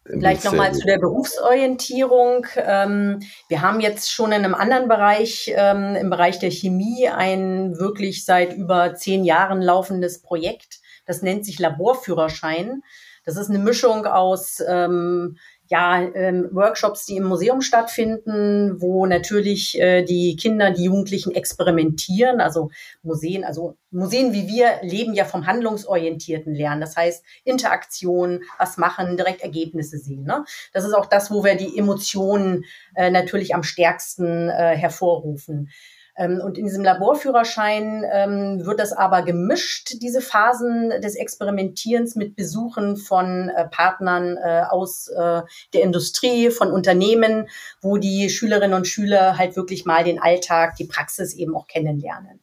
[0.08, 2.46] Vielleicht nochmal zu der Berufsorientierung.
[2.56, 7.78] Ähm, wir haben jetzt schon in einem anderen Bereich, ähm, im Bereich der Chemie, ein
[7.78, 10.80] wirklich seit über zehn Jahren laufendes Projekt.
[11.04, 12.82] Das nennt sich Laborführerschein.
[13.24, 15.36] Das ist eine Mischung aus ähm,
[15.68, 22.40] ja, ähm, Workshops, die im Museum stattfinden, wo natürlich äh, die Kinder, die Jugendlichen experimentieren.
[22.40, 22.70] Also
[23.02, 26.80] Museen, also Museen wie wir leben ja vom handlungsorientierten Lernen.
[26.80, 30.24] Das heißt Interaktion, was machen, direkt Ergebnisse sehen.
[30.24, 30.44] Ne?
[30.72, 32.64] Das ist auch das, wo wir die Emotionen
[32.94, 35.70] äh, natürlich am stärksten äh, hervorrufen.
[36.18, 42.34] Ähm, und in diesem Laborführerschein ähm, wird das aber gemischt, diese Phasen des Experimentierens mit
[42.34, 45.42] Besuchen von äh, Partnern äh, aus äh,
[45.72, 47.48] der Industrie, von Unternehmen,
[47.80, 52.40] wo die Schülerinnen und Schüler halt wirklich mal den Alltag, die Praxis eben auch kennenlernen.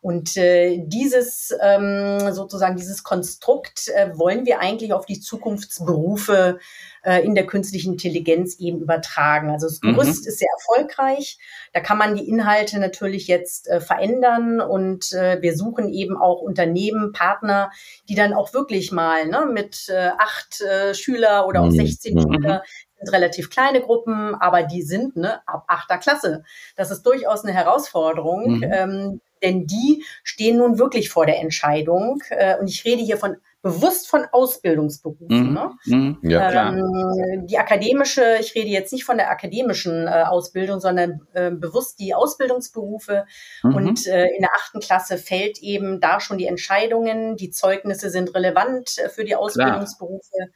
[0.00, 6.58] Und äh, dieses ähm, sozusagen dieses Konstrukt äh, wollen wir eigentlich auf die Zukunftsberufe
[7.02, 9.50] äh, in der künstlichen Intelligenz eben übertragen.
[9.50, 9.94] Also das mhm.
[9.94, 10.28] Gerüst mhm.
[10.28, 11.38] ist sehr erfolgreich.
[11.72, 16.40] Da kann man die Inhalte natürlich jetzt äh, verändern und äh, wir suchen eben auch
[16.40, 17.70] Unternehmen, Partner,
[18.08, 22.20] die dann auch wirklich mal ne, mit äh, acht äh, Schüler oder auch 16 mhm.
[22.20, 22.62] Schüler
[22.98, 26.44] sind relativ kleine Gruppen, aber die sind ne, ab achter Klasse.
[26.76, 28.62] Das ist durchaus eine Herausforderung, mhm.
[28.64, 32.22] ähm, denn die stehen nun wirklich vor der Entscheidung.
[32.30, 35.48] Äh, und ich rede hier von bewusst von Ausbildungsberufen.
[35.48, 35.52] Mhm.
[35.52, 35.70] Ne?
[35.84, 36.18] Mhm.
[36.22, 36.76] Ja, klar.
[36.76, 41.98] Ähm, die akademische, ich rede jetzt nicht von der akademischen äh, Ausbildung, sondern äh, bewusst
[41.98, 43.26] die Ausbildungsberufe.
[43.62, 43.74] Mhm.
[43.74, 47.36] Und äh, in der achten Klasse fällt eben da schon die Entscheidungen.
[47.36, 50.30] Die Zeugnisse sind relevant äh, für die Ausbildungsberufe.
[50.30, 50.48] Klar.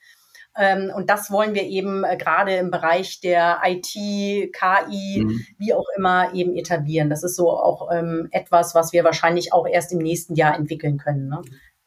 [0.57, 5.41] Ähm, und das wollen wir eben äh, gerade im Bereich der IT, KI, mhm.
[5.59, 7.09] wie auch immer eben etablieren.
[7.09, 10.99] Das ist so auch ähm, etwas, was wir wahrscheinlich auch erst im nächsten Jahr entwickeln
[10.99, 11.29] können.
[11.29, 11.41] Ne?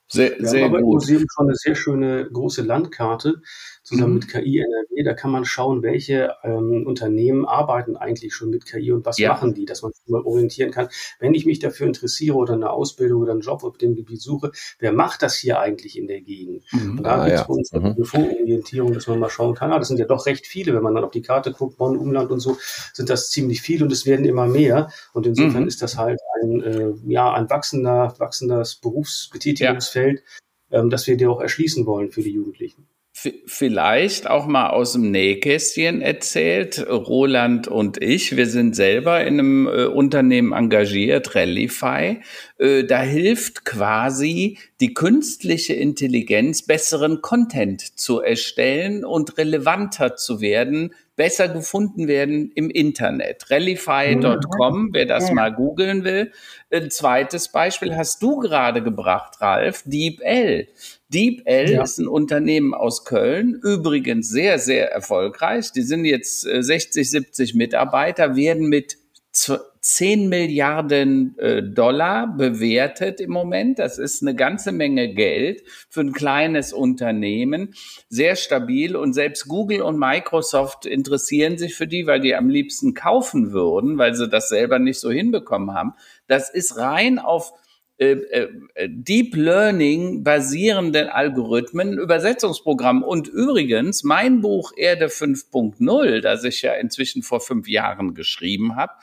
[0.08, 0.88] Sehr, wir sehr haben aber gut.
[0.88, 3.42] im Museum schon eine sehr schöne große Landkarte
[3.86, 4.20] zusammen mhm.
[4.20, 5.04] mit KI NRW.
[5.04, 9.30] Da kann man schauen, welche ähm, Unternehmen arbeiten eigentlich schon mit KI und was ja.
[9.30, 10.90] machen die, dass man sich mal orientieren kann.
[11.20, 14.52] Wenn ich mich dafür interessiere oder eine Ausbildung oder einen Job auf dem Gebiet suche,
[14.80, 16.64] wer macht das hier eigentlich in der Gegend?
[16.72, 16.98] Mhm.
[16.98, 17.48] Und da ah, gibt es ja.
[17.48, 17.86] uns mhm.
[17.86, 20.84] eine Vororientierung, dass man mal schauen kann, ah, das sind ja doch recht viele, wenn
[20.84, 22.58] man dann auf die Karte guckt, Bonn, Umland und so,
[22.94, 24.90] sind das ziemlich viele und es werden immer mehr.
[25.14, 25.68] Und insofern mhm.
[25.68, 30.24] ist das halt ein, äh, ja, ein wachsender, wachsendes Berufsbetätigungsfeld,
[30.72, 30.80] ja.
[30.80, 32.88] ähm, das wir dir auch erschließen wollen für die Jugendlichen
[33.18, 36.86] vielleicht auch mal aus dem Nähkästchen erzählt.
[36.90, 42.20] Roland und ich, wir sind selber in einem äh, Unternehmen engagiert, Rallify.
[42.58, 50.94] Äh, da hilft quasi die künstliche Intelligenz, besseren Content zu erstellen und relevanter zu werden,
[51.16, 53.50] besser gefunden werden im Internet.
[53.50, 56.34] Rallify.com, wer das mal googeln will.
[56.70, 60.68] Ein zweites Beispiel hast du gerade gebracht, Ralf, DeepL.
[61.16, 61.84] DeepL ja.
[61.84, 65.72] ist ein Unternehmen aus Köln, übrigens sehr, sehr erfolgreich.
[65.72, 68.98] Die sind jetzt 60, äh, 70 Mitarbeiter, werden mit
[69.32, 73.80] 10 Milliarden äh, Dollar bewertet im Moment.
[73.80, 77.74] Das ist eine ganze Menge Geld für ein kleines Unternehmen.
[78.10, 82.94] Sehr stabil und selbst Google und Microsoft interessieren sich für die, weil die am liebsten
[82.94, 85.94] kaufen würden, weil sie das selber nicht so hinbekommen haben.
[86.28, 87.54] Das ist rein auf
[87.98, 93.04] Deep Learning basierenden Algorithmen, Übersetzungsprogramm.
[93.04, 98.94] Und übrigens, mein Buch Erde 5.0, das ich ja inzwischen vor fünf Jahren geschrieben habe,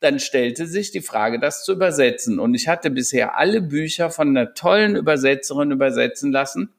[0.00, 2.38] dann stellte sich die Frage, das zu übersetzen.
[2.38, 6.72] Und ich hatte bisher alle Bücher von einer tollen Übersetzerin übersetzen lassen.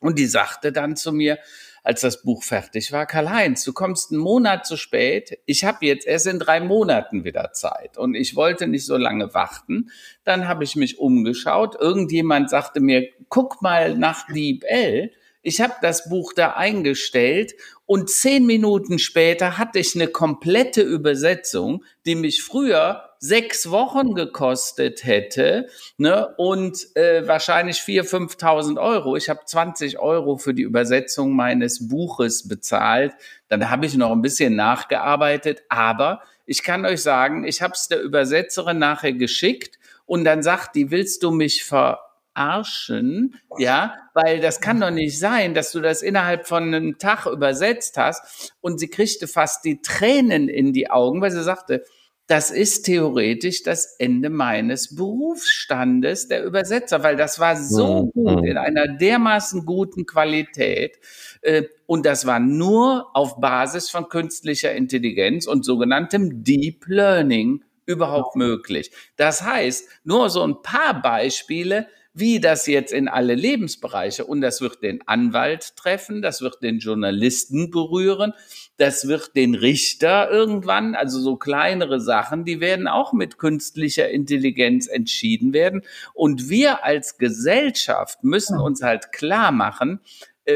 [0.00, 1.38] Und die sagte dann zu mir,
[1.82, 5.38] als das Buch fertig war, Karl-Heinz, du kommst einen Monat zu spät.
[5.46, 9.34] Ich habe jetzt erst in drei Monaten wieder Zeit und ich wollte nicht so lange
[9.34, 9.90] warten.
[10.24, 11.74] Dann habe ich mich umgeschaut.
[11.80, 15.10] Irgendjemand sagte mir, guck mal nach Deep L.
[15.42, 17.54] Ich habe das Buch da eingestellt
[17.84, 25.04] und zehn Minuten später hatte ich eine komplette Übersetzung, die mich früher sechs Wochen gekostet
[25.04, 29.14] hätte ne, und äh, wahrscheinlich 4.000, 5.000 Euro.
[29.14, 33.12] Ich habe 20 Euro für die Übersetzung meines Buches bezahlt.
[33.46, 37.86] Dann habe ich noch ein bisschen nachgearbeitet, aber ich kann euch sagen, ich habe es
[37.86, 42.00] der Übersetzerin nachher geschickt und dann sagt die, willst du mich ver
[42.34, 47.26] Arschen, ja, weil das kann doch nicht sein, dass du das innerhalb von einem Tag
[47.26, 48.54] übersetzt hast.
[48.62, 51.84] Und sie kriegte fast die Tränen in die Augen, weil sie sagte,
[52.26, 58.10] das ist theoretisch das Ende meines Berufsstandes der Übersetzer, weil das war so mhm.
[58.12, 60.98] gut, in einer dermaßen guten Qualität.
[61.42, 68.36] Äh, und das war nur auf Basis von künstlicher Intelligenz und sogenanntem Deep Learning überhaupt
[68.36, 68.92] möglich.
[69.16, 74.60] Das heißt, nur so ein paar Beispiele, wie das jetzt in alle Lebensbereiche und das
[74.60, 78.34] wird den Anwalt treffen, das wird den Journalisten berühren,
[78.76, 84.88] das wird den Richter irgendwann, also so kleinere Sachen, die werden auch mit künstlicher Intelligenz
[84.88, 85.82] entschieden werden.
[86.14, 90.00] Und wir als Gesellschaft müssen uns halt klar machen,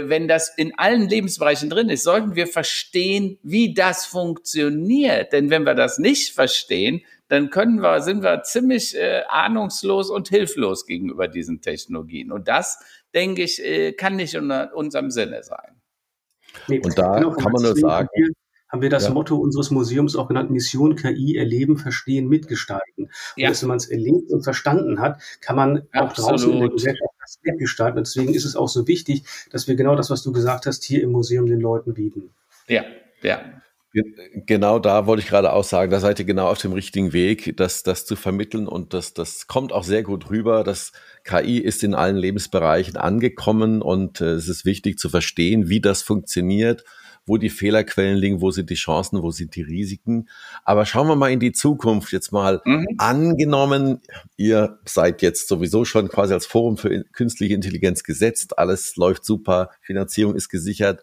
[0.06, 5.32] wenn das in allen Lebensbereichen drin ist, sollten wir verstehen, wie das funktioniert.
[5.32, 10.28] Denn wenn wir das nicht verstehen, dann können wir, sind wir ziemlich äh, ahnungslos und
[10.28, 12.30] hilflos gegenüber diesen Technologien.
[12.30, 12.78] Und das,
[13.14, 15.80] denke ich, äh, kann nicht in unserem Sinne sein.
[16.68, 18.08] Nee, und da genau, kann man nur sagen,
[18.68, 19.10] haben wir das ja.
[19.10, 23.04] Motto unseres Museums auch genannt, Mission KI, erleben, verstehen, mitgestalten.
[23.04, 23.50] Und ja.
[23.50, 26.30] wenn man es erlebt und verstanden hat, kann man auch Absolut.
[26.30, 27.98] draußen in der Gesellschaft das mitgestalten.
[27.98, 30.84] Und deswegen ist es auch so wichtig, dass wir genau das, was du gesagt hast,
[30.84, 32.30] hier im Museum den Leuten bieten.
[32.68, 32.84] Ja,
[33.22, 33.40] ja.
[34.46, 37.56] Genau da wollte ich gerade auch sagen, da seid ihr genau auf dem richtigen Weg,
[37.56, 40.64] das, das zu vermitteln und das, das kommt auch sehr gut rüber.
[40.64, 40.92] Das
[41.24, 46.02] KI ist in allen Lebensbereichen angekommen und äh, es ist wichtig zu verstehen, wie das
[46.02, 46.84] funktioniert,
[47.26, 50.28] wo die Fehlerquellen liegen, wo sind die Chancen, wo sind die Risiken.
[50.64, 52.62] Aber schauen wir mal in die Zukunft jetzt mal.
[52.64, 52.86] Mhm.
[52.98, 54.00] Angenommen,
[54.36, 59.70] ihr seid jetzt sowieso schon quasi als Forum für künstliche Intelligenz gesetzt, alles läuft super,
[59.82, 61.02] Finanzierung ist gesichert.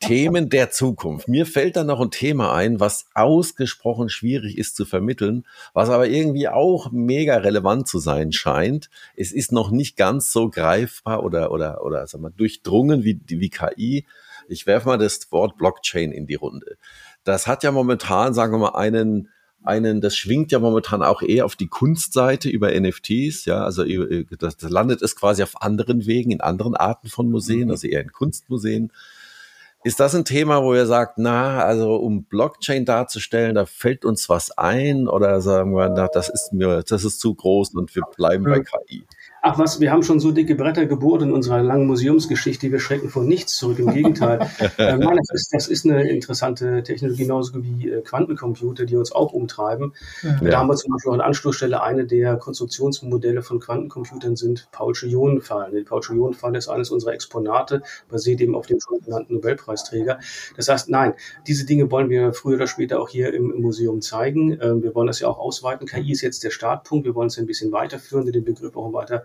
[0.00, 1.26] Themen der Zukunft.
[1.26, 5.44] Mir fällt da noch ein Thema ein, was ausgesprochen schwierig ist zu vermitteln,
[5.74, 8.90] was aber irgendwie auch mega relevant zu sein scheint.
[9.16, 13.50] Es ist noch nicht ganz so greifbar oder, oder, oder, sag mal, durchdrungen wie, wie
[13.50, 14.06] KI.
[14.48, 16.76] Ich werfe mal das Wort Blockchain in die Runde.
[17.24, 19.28] Das hat ja momentan, sagen wir mal, einen,
[19.62, 23.84] einen, das schwingt ja momentan auch eher auf die Kunstseite über NFTs, ja, also
[24.38, 27.72] das, das landet es quasi auf anderen Wegen, in anderen Arten von Museen, mhm.
[27.72, 28.92] also eher in Kunstmuseen.
[29.84, 34.28] Ist das ein Thema, wo ihr sagt, na, also um Blockchain darzustellen, da fällt uns
[34.28, 38.02] was ein oder sagen wir, na, das ist mir, das ist zu groß und wir
[38.16, 39.04] bleiben bei KI?
[39.40, 43.08] Ach was, wir haben schon so dicke Bretter gebohrt in unserer langen Museumsgeschichte, wir schrecken
[43.08, 43.78] vor nichts zurück.
[43.78, 44.40] Im Gegenteil.
[44.78, 49.12] äh, nein, das ist, das ist eine interessante Technologie, genauso wie äh, Quantencomputer, die uns
[49.12, 49.94] auch umtreiben.
[50.22, 50.50] Ja.
[50.50, 55.06] Da haben wir zum Beispiel auch an Anstoßstelle eine der Konstruktionsmodelle von Quantencomputern sind Paulsche
[55.06, 55.74] Ionenfallen.
[55.74, 60.18] Die Paulsche Ionenfalle ist eines unserer Exponate, basiert eben auf dem schon genannten Nobelpreisträger.
[60.56, 61.14] Das heißt, nein,
[61.46, 64.58] diese Dinge wollen wir früher oder später auch hier im, im Museum zeigen.
[64.60, 65.86] Ähm, wir wollen das ja auch ausweiten.
[65.86, 67.04] KI ist jetzt der Startpunkt.
[67.04, 69.22] Wir wollen es ein bisschen weiterführen, den Begriff auch weiter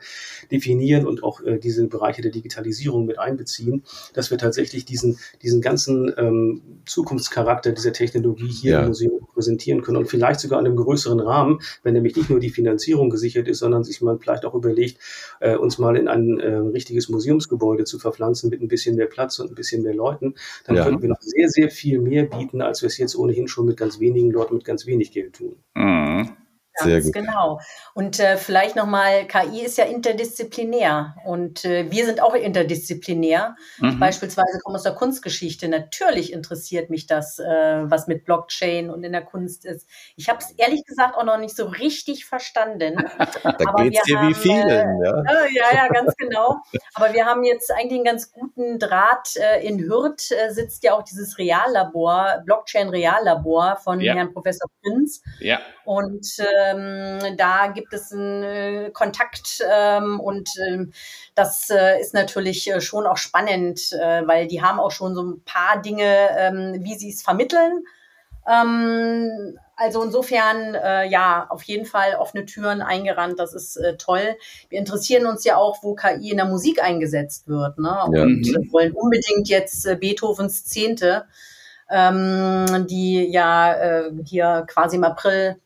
[0.52, 3.84] definieren und auch äh, diese Bereiche der Digitalisierung mit einbeziehen,
[4.14, 8.82] dass wir tatsächlich diesen, diesen ganzen ähm, Zukunftscharakter dieser Technologie hier ja.
[8.82, 12.40] im Museum präsentieren können und vielleicht sogar in einem größeren Rahmen, wenn nämlich nicht nur
[12.40, 15.00] die Finanzierung gesichert ist, sondern sich man vielleicht auch überlegt,
[15.40, 19.40] äh, uns mal in ein äh, richtiges Museumsgebäude zu verpflanzen mit ein bisschen mehr Platz
[19.40, 20.36] und ein bisschen mehr Leuten,
[20.66, 20.84] dann ja.
[20.84, 23.78] könnten wir noch sehr, sehr viel mehr bieten, als wir es jetzt ohnehin schon mit
[23.78, 25.56] ganz wenigen Leuten mit ganz wenig Geld tun.
[25.76, 26.43] Mhm.
[26.76, 27.14] Sehr Ganz gut.
[27.14, 27.60] genau.
[27.94, 33.56] Und äh, vielleicht nochmal, KI ist ja interdisziplinär und äh, wir sind auch interdisziplinär.
[33.78, 34.00] Mhm.
[34.00, 35.68] Beispielsweise komme aus der Kunstgeschichte.
[35.68, 39.88] Natürlich interessiert mich das, äh, was mit Blockchain und in der Kunst ist.
[40.16, 42.96] Ich habe es ehrlich gesagt auch noch nicht so richtig verstanden.
[43.44, 45.24] da geht es dir wie vielen, äh, ja.
[45.54, 46.58] ja, ja, ganz genau.
[46.96, 49.36] Aber wir haben jetzt eigentlich einen ganz guten Draht.
[49.36, 54.16] Äh, in Hürth äh, sitzt ja auch dieses Reallabor, Blockchain-Reallabor von ja.
[54.16, 55.22] Herrn Professor Prinz.
[55.40, 55.60] Ja.
[55.86, 56.26] Und
[56.72, 60.86] ähm, da gibt es einen äh, Kontakt ähm, und äh,
[61.36, 65.24] das äh, ist natürlich äh, schon auch spannend, äh, weil die haben auch schon so
[65.24, 67.84] ein paar Dinge, ähm, wie sie es vermitteln.
[68.48, 74.36] Ähm, also insofern, äh, ja, auf jeden Fall offene Türen eingerannt, das ist äh, toll.
[74.70, 77.98] Wir interessieren uns ja auch, wo KI in der Musik eingesetzt wird, ne?
[78.06, 78.26] Und ja.
[78.60, 78.72] mhm.
[78.72, 81.26] wollen unbedingt jetzt Beethovens Zehnte,
[81.90, 85.58] ähm, die ja hier quasi im April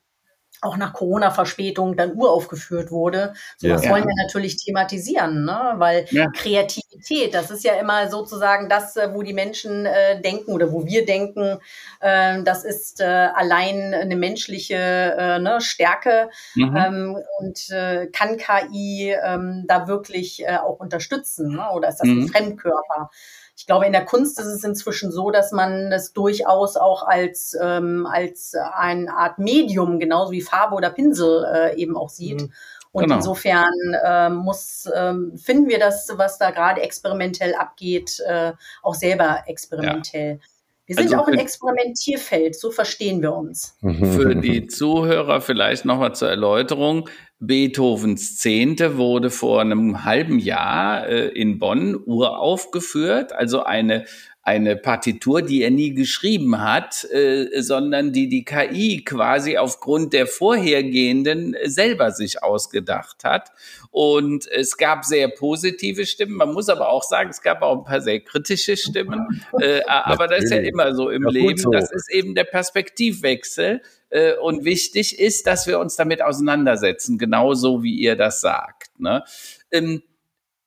[0.62, 3.34] auch nach Corona-Verspätung dann uraufgeführt wurde.
[3.58, 3.92] So was ja.
[3.92, 5.74] wollen wir natürlich thematisieren, ne?
[5.78, 6.28] weil ja.
[6.36, 10.86] Kreativität, das ist ja immer sozusagen das, äh, wo die Menschen äh, denken oder wo
[10.86, 11.60] wir denken,
[12.00, 16.76] äh, das ist äh, allein eine menschliche äh, ne, Stärke mhm.
[16.76, 21.70] ähm, und äh, kann KI ähm, da wirklich äh, auch unterstützen ne?
[21.72, 22.24] oder ist das mhm.
[22.24, 23.12] ein Fremdkörper?
[23.58, 27.58] Ich glaube, in der Kunst ist es inzwischen so, dass man das durchaus auch als,
[27.60, 32.42] ähm, als eine Art Medium, genauso wie Farbe oder Pinsel äh, eben auch sieht.
[32.42, 32.54] Mhm.
[32.92, 33.16] Und genau.
[33.16, 33.74] insofern
[34.06, 38.54] äh, muss, ähm, finden wir das, was da gerade experimentell abgeht, äh,
[38.84, 40.34] auch selber experimentell.
[40.34, 40.48] Ja.
[40.86, 43.76] Wir sind also auch ein Experimentierfeld, so verstehen wir uns.
[43.82, 47.10] Für die Zuhörer vielleicht nochmal zur Erläuterung.
[47.40, 54.06] Beethovens Zehnte wurde vor einem halben Jahr äh, in Bonn uraufgeführt, also eine
[54.48, 60.26] eine Partitur, die er nie geschrieben hat, äh, sondern die die KI quasi aufgrund der
[60.26, 63.52] vorhergehenden selber sich ausgedacht hat.
[63.92, 66.36] Und es gab sehr positive Stimmen.
[66.36, 69.44] Man muss aber auch sagen, es gab auch ein paar sehr kritische Stimmen.
[69.60, 71.58] Äh, aber das ist ja immer so im ja, Leben.
[71.58, 71.72] So.
[71.72, 73.82] Das ist eben der Perspektivwechsel.
[74.10, 79.00] Äh, und wichtig ist, dass wir uns damit auseinandersetzen, genauso wie ihr das sagt.
[79.00, 79.24] Ne?
[79.72, 80.04] Ähm,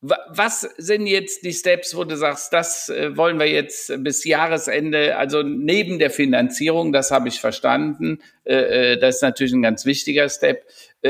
[0.03, 5.17] was sind jetzt die Steps, wo du sagst, das äh, wollen wir jetzt bis Jahresende,
[5.17, 9.85] also neben der Finanzierung, das habe ich verstanden, äh, äh, das ist natürlich ein ganz
[9.85, 10.65] wichtiger Step.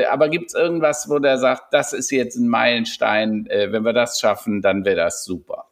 [0.09, 4.21] Aber gibt es irgendwas, wo der sagt, das ist jetzt ein Meilenstein, wenn wir das
[4.21, 5.71] schaffen, dann wäre das super?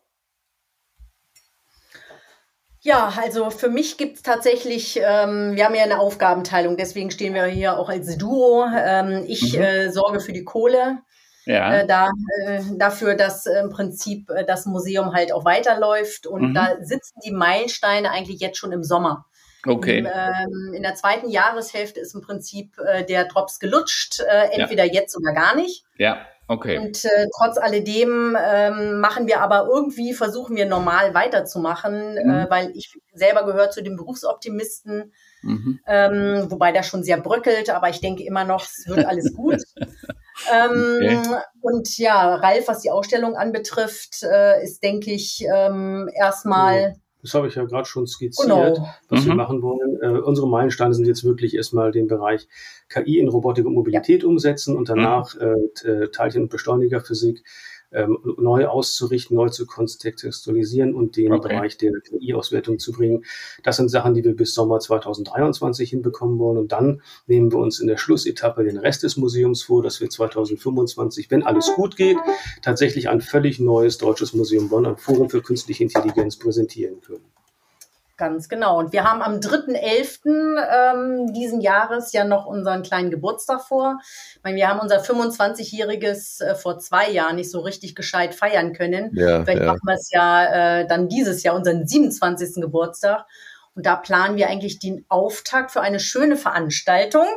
[2.81, 7.35] Ja, also für mich gibt es tatsächlich, ähm, wir haben ja eine Aufgabenteilung, deswegen stehen
[7.35, 8.65] wir hier auch als Duo.
[8.65, 9.63] Ähm, ich mhm.
[9.63, 10.99] äh, sorge für die Kohle,
[11.49, 11.79] ja.
[11.79, 12.11] äh, da,
[12.45, 16.27] äh, dafür, dass im Prinzip äh, das Museum halt auch weiterläuft.
[16.27, 16.55] Und mhm.
[16.55, 19.25] da sitzen die Meilensteine eigentlich jetzt schon im Sommer.
[19.67, 19.99] Okay.
[19.99, 24.85] Im, ähm, in der zweiten Jahreshälfte ist im Prinzip äh, der Drops gelutscht, äh, entweder
[24.85, 24.93] ja.
[24.93, 25.85] jetzt oder gar nicht.
[25.97, 26.19] Ja.
[26.51, 26.79] Okay.
[26.79, 32.31] Und äh, trotz alledem ähm, machen wir aber irgendwie, versuchen wir normal weiterzumachen, mhm.
[32.31, 35.81] äh, weil ich selber gehöre zu den Berufsoptimisten, mhm.
[35.87, 39.59] ähm, wobei das schon sehr bröckelt, aber ich denke immer noch, es wird alles gut.
[40.53, 41.41] ähm, okay.
[41.61, 46.91] Und ja, Ralf, was die Ausstellung anbetrifft, äh, ist, denke ich, ähm, erstmal.
[46.91, 48.89] Mhm das habe ich ja gerade schon skizziert, genau.
[49.09, 49.29] was mhm.
[49.29, 49.99] wir machen wollen.
[50.01, 52.49] Äh, unsere Meilensteine sind jetzt wirklich erstmal den Bereich
[52.89, 54.29] KI in Robotik und Mobilität ja.
[54.29, 55.69] umsetzen und danach mhm.
[55.85, 57.43] äh, Teilchen- und Beschleunigerphysik
[57.93, 61.49] ähm, neu auszurichten, neu zu kontextualisieren und den okay.
[61.49, 63.25] Bereich der KI-Auswertung zu bringen.
[63.63, 66.59] Das sind Sachen, die wir bis Sommer 2023 hinbekommen wollen.
[66.59, 70.11] Und dann nehmen wir uns in der Schlussetappe den Rest des Museums vor, dass wir
[70.11, 72.19] 2025, wenn alles gut geht,
[72.63, 77.25] tatsächlich ein völlig neues deutsches Museum Bonn, ein Forum für künstliche Intelligenz präsentieren können.
[78.19, 78.81] Ganz genau.
[78.81, 80.27] Und wir haben am 3.11.
[80.27, 84.01] Ähm, diesen Jahres ja noch unseren kleinen Geburtstag vor.
[84.43, 89.13] Meine, wir haben unser 25-jähriges äh, vor zwei Jahren nicht so richtig gescheit feiern können.
[89.15, 89.67] Ja, Vielleicht ja.
[89.67, 92.61] machen wir es ja äh, dann dieses Jahr, unseren 27.
[92.61, 93.25] Geburtstag.
[93.77, 97.29] Und da planen wir eigentlich den Auftakt für eine schöne Veranstaltung.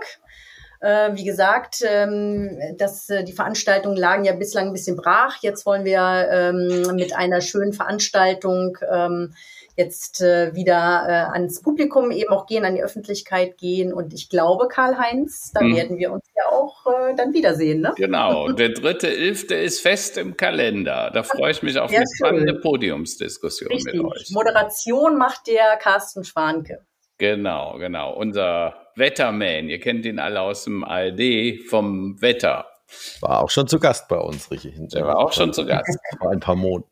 [0.80, 5.38] Äh, wie gesagt, ähm, das, die Veranstaltungen lagen ja bislang ein bisschen brach.
[5.42, 9.36] Jetzt wollen wir ähm, mit einer schönen Veranstaltung ähm,
[9.78, 13.94] jetzt äh, wieder äh, ans Publikum eben auch gehen, an die Öffentlichkeit gehen.
[13.94, 15.76] Und ich glaube, Karl-Heinz, da mhm.
[15.76, 17.82] werden wir uns ja auch äh, dann wiedersehen.
[17.82, 17.94] Ne?
[17.96, 21.12] Genau, der dritte Elfte ist fest im Kalender.
[21.14, 23.94] Da freue ich mich auf Sehr eine spannende Podiumsdiskussion Richtig.
[23.94, 24.30] mit euch.
[24.32, 26.86] Moderation macht der Carsten Schwanke.
[27.18, 28.14] Genau, genau.
[28.16, 32.66] Unser Wetterman, ihr kennt ihn alle aus dem ARD vom Wetter.
[33.22, 34.76] War auch schon zu Gast bei uns, richtig.
[34.94, 35.98] Der war auch schon zu Gast.
[36.20, 36.91] Vor ein paar Monaten.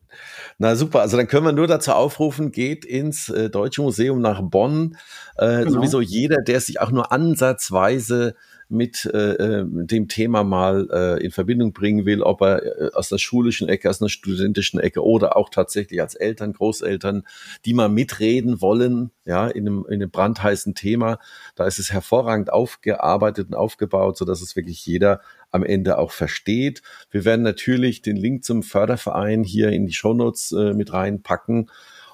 [0.62, 4.42] Na super, also dann können wir nur dazu aufrufen, geht ins äh, Deutsche Museum nach
[4.42, 4.98] Bonn.
[5.38, 5.70] Äh, genau.
[5.70, 8.34] Sowieso jeder, der sich auch nur ansatzweise
[8.68, 13.08] mit äh, äh, dem Thema mal äh, in Verbindung bringen will, ob er äh, aus
[13.08, 17.24] der schulischen Ecke, aus einer studentischen Ecke oder auch tatsächlich als Eltern, Großeltern,
[17.64, 21.18] die mal mitreden wollen, ja, in einem, in einem brandheißen Thema.
[21.56, 26.12] Da ist es hervorragend aufgearbeitet und aufgebaut, so dass es wirklich jeder am Ende auch
[26.12, 26.82] versteht.
[27.10, 31.70] Wir werden natürlich den Link zum Förderverein hier in die Shownotes äh, mit reinpacken.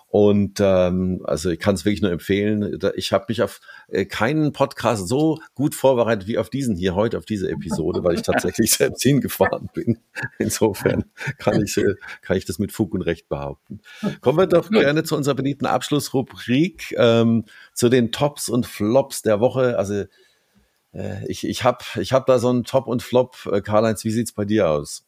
[0.09, 2.79] Und ähm, also ich kann es wirklich nur empfehlen.
[2.95, 7.19] Ich habe mich auf äh, keinen Podcast so gut vorbereitet wie auf diesen hier heute,
[7.19, 9.99] auf diese Episode, weil ich tatsächlich selbst hingefahren bin.
[10.39, 11.05] Insofern
[11.39, 13.81] kann ich, äh, kann ich das mit Fug und Recht behaupten.
[14.23, 19.41] Kommen wir doch gerne zu unserer beliebten Abschlussrubrik, ähm, zu den Tops und Flops der
[19.41, 19.77] Woche.
[19.77, 20.05] Also
[21.29, 23.47] ich, ich habe ich hab da so einen Top und Flop.
[23.51, 25.06] Äh, Karl-Heinz, wie sieht's bei dir aus?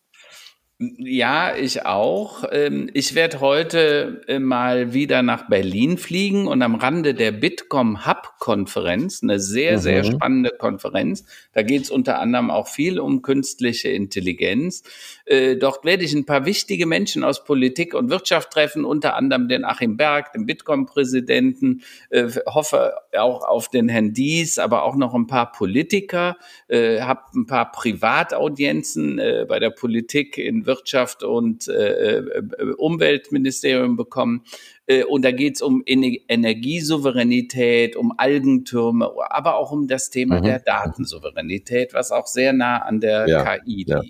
[0.80, 2.44] Ja, ich auch.
[2.52, 8.06] Ähm, ich werde heute äh, mal wieder nach Berlin fliegen und am Rande der Bitkom
[8.06, 9.80] Hub Konferenz, eine sehr, mhm.
[9.80, 11.24] sehr spannende Konferenz.
[11.52, 14.84] Da geht es unter anderem auch viel um künstliche Intelligenz.
[15.26, 19.48] Äh, dort werde ich ein paar wichtige Menschen aus Politik und Wirtschaft treffen, unter anderem
[19.48, 25.12] den Achim Berg, den Bitkom-Präsidenten, äh, hoffe auch auf den Herrn Dies, aber auch noch
[25.14, 26.36] ein paar Politiker,
[26.70, 29.16] habe ein paar Privataudienzen
[29.48, 32.42] bei der Politik in Wirtschaft und äh, äh,
[32.76, 34.44] Umweltministerium bekommen.
[34.86, 40.44] Äh, und da geht es um Energiesouveränität, um Algentürme, aber auch um das Thema mhm.
[40.44, 43.88] der Datensouveränität, was auch sehr nah an der ja, KI liegt.
[43.88, 44.02] Ja.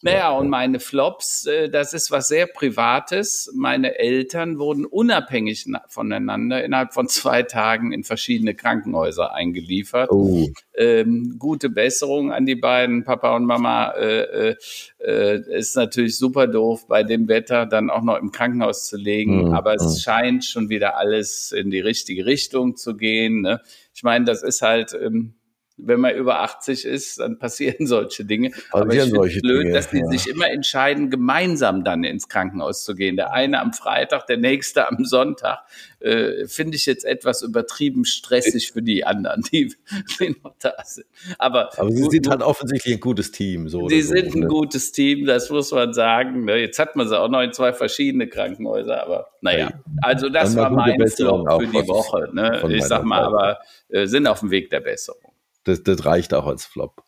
[0.00, 3.50] Naja, und meine Flops, äh, das ist was sehr Privates.
[3.54, 10.10] Meine Eltern wurden unabhängig voneinander innerhalb von zwei Tagen in verschiedene Krankenhäuser eingeliefert.
[10.12, 10.48] Oh.
[10.76, 13.90] Ähm, gute Besserung an die beiden, Papa und Mama.
[13.92, 14.56] Äh, äh,
[15.04, 19.48] äh, ist natürlich super doof, bei dem Wetter dann auch noch im Krankenhaus zu legen.
[19.48, 19.52] Mhm.
[19.52, 19.98] Aber es mhm.
[19.98, 23.40] scheint schon wieder alles in die richtige Richtung zu gehen.
[23.40, 23.60] Ne?
[23.94, 24.94] Ich meine, das ist halt.
[24.94, 25.34] Ähm,
[25.78, 28.50] wenn man über 80 ist, dann passieren solche Dinge.
[28.50, 30.06] Passieren Aber ich es blöd, Dinge, dass die ja.
[30.06, 33.16] sich immer entscheiden, gemeinsam dann ins Krankenhaus zu gehen.
[33.16, 35.60] Der eine am Freitag, der nächste am Sonntag.
[36.00, 39.74] Äh, finde ich jetzt etwas übertrieben stressig für die anderen, die,
[40.20, 41.06] die noch da sind.
[41.38, 43.68] Aber, Aber sie sind halt offensichtlich ein gutes Team.
[43.68, 44.46] So sie so, sind ein ne?
[44.46, 46.44] gutes Team, das muss man sagen.
[46.44, 46.56] Ne?
[46.56, 49.70] Jetzt hat man sie auch noch in zwei verschiedene Krankenhäuser, aber naja.
[50.02, 52.28] Also das war mein Flop für die Woche.
[52.32, 52.62] Ne?
[52.68, 53.58] Ich sag mal, aber
[53.88, 55.32] äh, sind auf dem Weg der Besserung
[55.68, 57.04] das, das reicht auch als Flop.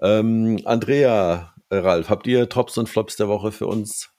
[0.00, 4.10] Ähm, Andrea, äh, Ralf, habt ihr Tops und Flops der Woche für uns?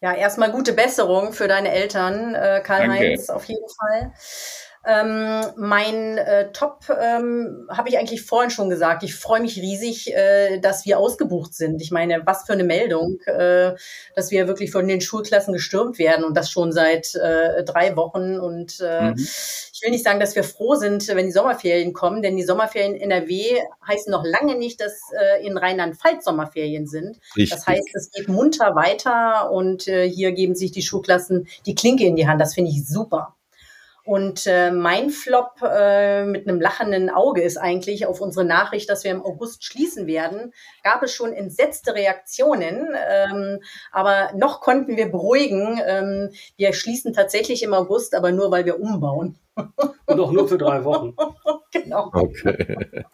[0.00, 4.12] Ja, erstmal gute Besserung für deine Eltern, äh, Karl-Heinz, auf jeden Fall.
[4.86, 9.02] Ähm, mein äh, Top ähm, habe ich eigentlich vorhin schon gesagt.
[9.02, 11.80] Ich freue mich riesig, äh, dass wir ausgebucht sind.
[11.80, 13.72] Ich meine, was für eine Meldung, äh,
[14.14, 18.38] dass wir wirklich von den Schulklassen gestürmt werden und das schon seit äh, drei Wochen.
[18.38, 19.14] Und äh, mhm.
[19.16, 22.94] ich will nicht sagen, dass wir froh sind, wenn die Sommerferien kommen, denn die Sommerferien
[22.94, 27.18] in NRW heißen noch lange nicht, dass äh, in Rheinland-Pfalz Sommerferien sind.
[27.36, 27.50] Richtig.
[27.50, 32.04] Das heißt, es geht munter weiter und äh, hier geben sich die Schulklassen die Klinke
[32.04, 32.40] in die Hand.
[32.40, 33.33] Das finde ich super.
[34.04, 39.02] Und äh, mein Flop äh, mit einem lachenden Auge ist eigentlich auf unsere Nachricht, dass
[39.02, 40.52] wir im August schließen werden,
[40.82, 42.88] gab es schon entsetzte Reaktionen.
[43.08, 43.60] Ähm,
[43.92, 45.80] aber noch konnten wir beruhigen.
[45.86, 49.38] Ähm, wir schließen tatsächlich im August, aber nur, weil wir umbauen.
[50.06, 51.16] Und auch nur für drei Wochen.
[51.72, 52.10] genau.
[52.12, 53.04] Okay.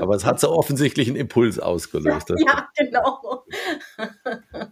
[0.00, 2.32] Aber es hat so offensichtlich einen Impuls ausgelöst.
[2.38, 3.44] Ja, genau.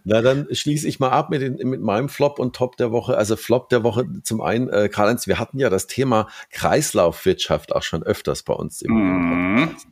[0.03, 3.17] Na, dann schließe ich mal ab mit, den, mit meinem Flop und Top der Woche.
[3.17, 7.83] Also Flop der Woche zum einen, äh, Karl-Heinz, wir hatten ja das Thema Kreislaufwirtschaft auch
[7.83, 9.67] schon öfters bei uns im mhm.
[9.67, 9.87] Podcast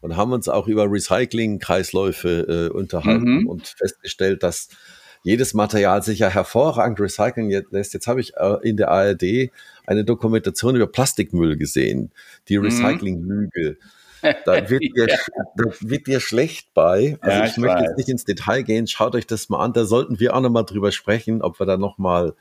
[0.00, 3.48] und haben uns auch über Recycling-Kreisläufe äh, unterhalten mhm.
[3.48, 4.68] und festgestellt, dass
[5.22, 7.94] jedes Material sich ja hervorragend recyceln lässt.
[7.94, 9.50] Jetzt habe ich äh, in der ARD
[9.86, 12.12] eine Dokumentation über Plastikmüll gesehen,
[12.48, 12.64] die mhm.
[12.64, 13.76] Recyclinglüge.
[14.44, 15.16] Da wird, dir, ja.
[15.56, 17.16] da wird dir schlecht bei.
[17.20, 18.88] Also ja, ich, ich, möchte jetzt nicht ins Detail gehen.
[18.88, 19.72] Schaut euch das mal an.
[19.72, 22.34] Da sollten wir auch nochmal drüber sprechen, ob wir da nochmal,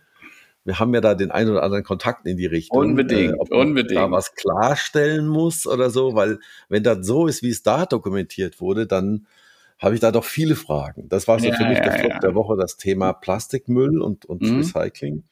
[0.65, 2.79] wir haben ja da den einen oder anderen Kontakt in die Richtung.
[2.79, 3.99] Unbedingt, äh, ob man unbedingt.
[3.99, 8.59] da was klarstellen muss oder so, weil wenn das so ist, wie es da dokumentiert
[8.59, 9.27] wurde, dann
[9.79, 11.07] habe ich da doch viele Fragen.
[11.09, 14.41] Das war so ja, für mich der Flop der Woche, das Thema Plastikmüll und, und
[14.41, 14.57] mhm.
[14.57, 15.23] Recycling.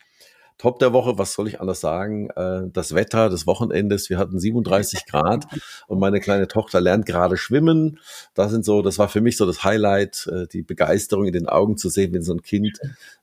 [0.57, 2.29] Top der Woche, was soll ich anders sagen?
[2.29, 5.45] Äh, das Wetter des Wochenendes, wir hatten 37 Grad
[5.87, 7.99] und meine kleine Tochter lernt gerade schwimmen.
[8.35, 11.49] Das sind so, das war für mich so das Highlight, äh, die Begeisterung in den
[11.49, 12.79] Augen zu sehen, wenn so ein Kind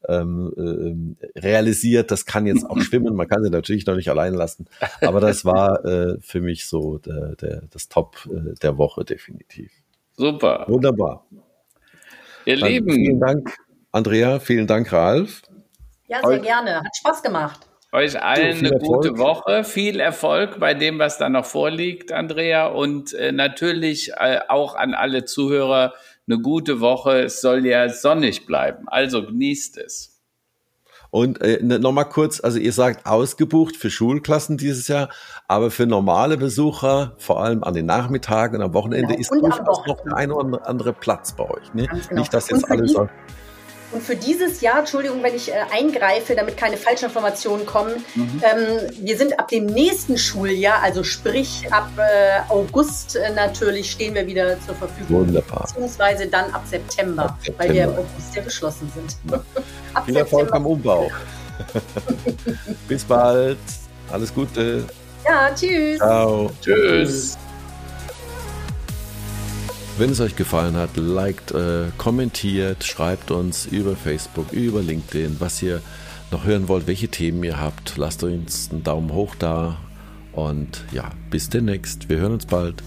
[0.08, 3.14] ähm, äh, realisiert, das kann jetzt auch schwimmen.
[3.14, 4.66] Man kann sie natürlich noch nicht allein lassen,
[5.00, 9.70] aber das war äh, für mich so der, der, das Top äh, der Woche definitiv.
[10.16, 10.64] Super.
[10.68, 11.26] Wunderbar.
[12.44, 12.92] Ihr Dann Lieben.
[12.92, 13.56] Vielen Dank,
[13.92, 14.40] Andrea.
[14.40, 15.42] Vielen Dank, Ralf.
[16.08, 16.76] Ja, sehr Euch, gerne.
[16.76, 17.60] Hat Spaß gemacht.
[17.92, 22.66] Euch allen eine gute Woche, viel Erfolg bei dem, was da noch vorliegt, Andrea.
[22.66, 25.92] Und äh, natürlich äh, auch an alle Zuhörer
[26.26, 27.24] eine gute Woche.
[27.24, 28.88] Es soll ja sonnig bleiben.
[28.88, 30.11] Also genießt es.
[31.12, 35.10] Und äh, nochmal kurz, also ihr sagt ausgebucht für Schulklassen dieses Jahr,
[35.46, 39.20] aber für normale Besucher, vor allem an den Nachmittagen und am Wochenende, genau.
[39.20, 41.74] ist durchaus noch der ein oder andere Platz bei euch.
[41.74, 41.86] Ne?
[41.86, 42.20] Genau.
[42.20, 43.10] Nicht, dass jetzt alle sagen.
[43.92, 48.42] Und für dieses Jahr, Entschuldigung, wenn ich äh, eingreife, damit keine falschen Informationen kommen, mhm.
[48.42, 54.14] ähm, wir sind ab dem nächsten Schuljahr, also sprich ab äh, August äh, natürlich, stehen
[54.14, 55.26] wir wieder zur Verfügung.
[55.26, 55.66] Wunderbar.
[55.68, 57.64] Beziehungsweise dann ab September, ab September.
[57.64, 59.16] weil wir im August ja geschlossen sind.
[60.06, 61.10] Viel Erfolg beim Umbau.
[62.88, 63.58] Bis bald.
[64.10, 64.84] Alles Gute.
[65.24, 65.98] Ja, tschüss.
[65.98, 66.50] Ciao.
[66.60, 67.38] Tschüss.
[69.98, 75.62] Wenn es euch gefallen hat, liked, äh, kommentiert, schreibt uns über Facebook, über LinkedIn, was
[75.62, 75.82] ihr
[76.30, 77.98] noch hören wollt, welche Themen ihr habt.
[77.98, 79.76] Lasst uns einen Daumen hoch da
[80.32, 82.08] und ja, bis demnächst.
[82.08, 82.82] Wir hören uns bald.